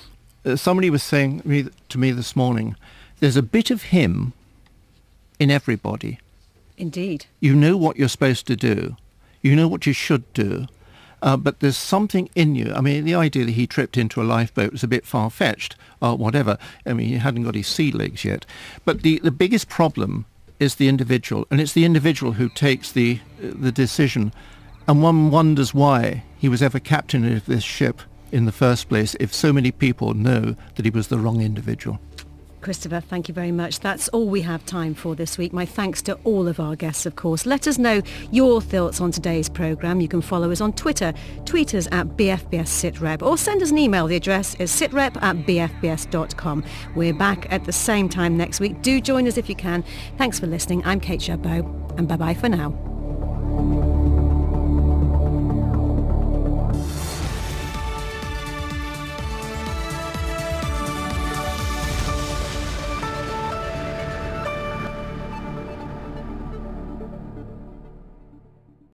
uh, 0.44 0.54
somebody 0.54 0.88
was 0.88 1.02
saying 1.02 1.72
to 1.88 1.98
me 1.98 2.12
this 2.12 2.36
morning, 2.36 2.76
there's 3.18 3.36
a 3.36 3.42
bit 3.42 3.72
of 3.72 3.82
him 3.82 4.34
in 5.40 5.50
everybody. 5.50 6.20
Indeed. 6.80 7.26
You 7.40 7.54
know 7.54 7.76
what 7.76 7.96
you're 7.96 8.08
supposed 8.08 8.46
to 8.46 8.56
do. 8.56 8.96
You 9.42 9.54
know 9.56 9.68
what 9.68 9.86
you 9.86 9.92
should 9.92 10.30
do 10.32 10.66
uh, 11.22 11.36
but 11.36 11.60
there's 11.60 11.76
something 11.76 12.30
in 12.34 12.54
you. 12.54 12.72
I 12.74 12.80
mean, 12.80 13.04
the 13.04 13.14
idea 13.14 13.44
that 13.44 13.52
he 13.52 13.66
tripped 13.66 13.96
into 13.96 14.22
a 14.22 14.24
lifeboat 14.24 14.72
was 14.72 14.82
a 14.82 14.88
bit 14.88 15.04
far-fetched 15.04 15.76
or 16.00 16.16
whatever. 16.16 16.56
I 16.86 16.92
mean, 16.94 17.08
he 17.08 17.14
hadn't 17.16 17.44
got 17.44 17.54
his 17.54 17.66
sea 17.66 17.92
legs 17.92 18.24
yet. 18.24 18.46
But 18.84 19.02
the, 19.02 19.18
the 19.22 19.30
biggest 19.30 19.68
problem 19.68 20.26
is 20.58 20.74
the 20.74 20.88
individual, 20.88 21.46
and 21.50 21.60
it's 21.60 21.72
the 21.72 21.84
individual 21.84 22.32
who 22.32 22.48
takes 22.48 22.92
the, 22.92 23.20
the 23.38 23.72
decision. 23.72 24.32
And 24.86 25.02
one 25.02 25.30
wonders 25.30 25.74
why 25.74 26.24
he 26.38 26.48
was 26.48 26.62
ever 26.62 26.78
captain 26.78 27.30
of 27.36 27.46
this 27.46 27.64
ship 27.64 28.02
in 28.32 28.44
the 28.44 28.52
first 28.52 28.88
place 28.88 29.16
if 29.18 29.34
so 29.34 29.52
many 29.52 29.72
people 29.72 30.14
know 30.14 30.54
that 30.76 30.84
he 30.84 30.90
was 30.90 31.08
the 31.08 31.18
wrong 31.18 31.42
individual. 31.42 31.98
Christopher, 32.60 33.00
thank 33.00 33.28
you 33.28 33.34
very 33.34 33.52
much. 33.52 33.80
That's 33.80 34.08
all 34.08 34.28
we 34.28 34.42
have 34.42 34.64
time 34.66 34.94
for 34.94 35.14
this 35.14 35.38
week. 35.38 35.52
My 35.52 35.66
thanks 35.66 36.02
to 36.02 36.18
all 36.24 36.46
of 36.48 36.60
our 36.60 36.76
guests, 36.76 37.06
of 37.06 37.16
course. 37.16 37.46
Let 37.46 37.66
us 37.66 37.78
know 37.78 38.02
your 38.30 38.60
thoughts 38.60 39.00
on 39.00 39.10
today's 39.10 39.48
programme. 39.48 40.00
You 40.00 40.08
can 40.08 40.20
follow 40.20 40.50
us 40.50 40.60
on 40.60 40.72
Twitter, 40.74 41.12
tweet 41.44 41.74
us 41.74 41.88
at 41.92 42.06
BFBS 42.08 43.22
or 43.22 43.38
send 43.38 43.62
us 43.62 43.70
an 43.70 43.78
email. 43.78 44.06
The 44.06 44.16
address 44.16 44.54
is 44.56 44.70
sitrep 44.70 45.20
at 45.22 45.36
bfbs.com. 45.46 46.64
We're 46.94 47.14
back 47.14 47.50
at 47.52 47.64
the 47.64 47.72
same 47.72 48.08
time 48.08 48.36
next 48.36 48.60
week. 48.60 48.82
Do 48.82 49.00
join 49.00 49.26
us 49.26 49.36
if 49.36 49.48
you 49.48 49.56
can. 49.56 49.84
Thanks 50.18 50.38
for 50.38 50.46
listening. 50.46 50.82
I'm 50.84 51.00
Kate 51.00 51.20
Jabot, 51.20 51.64
and 51.98 52.08
bye-bye 52.08 52.34
for 52.34 52.48
now. 52.48 54.09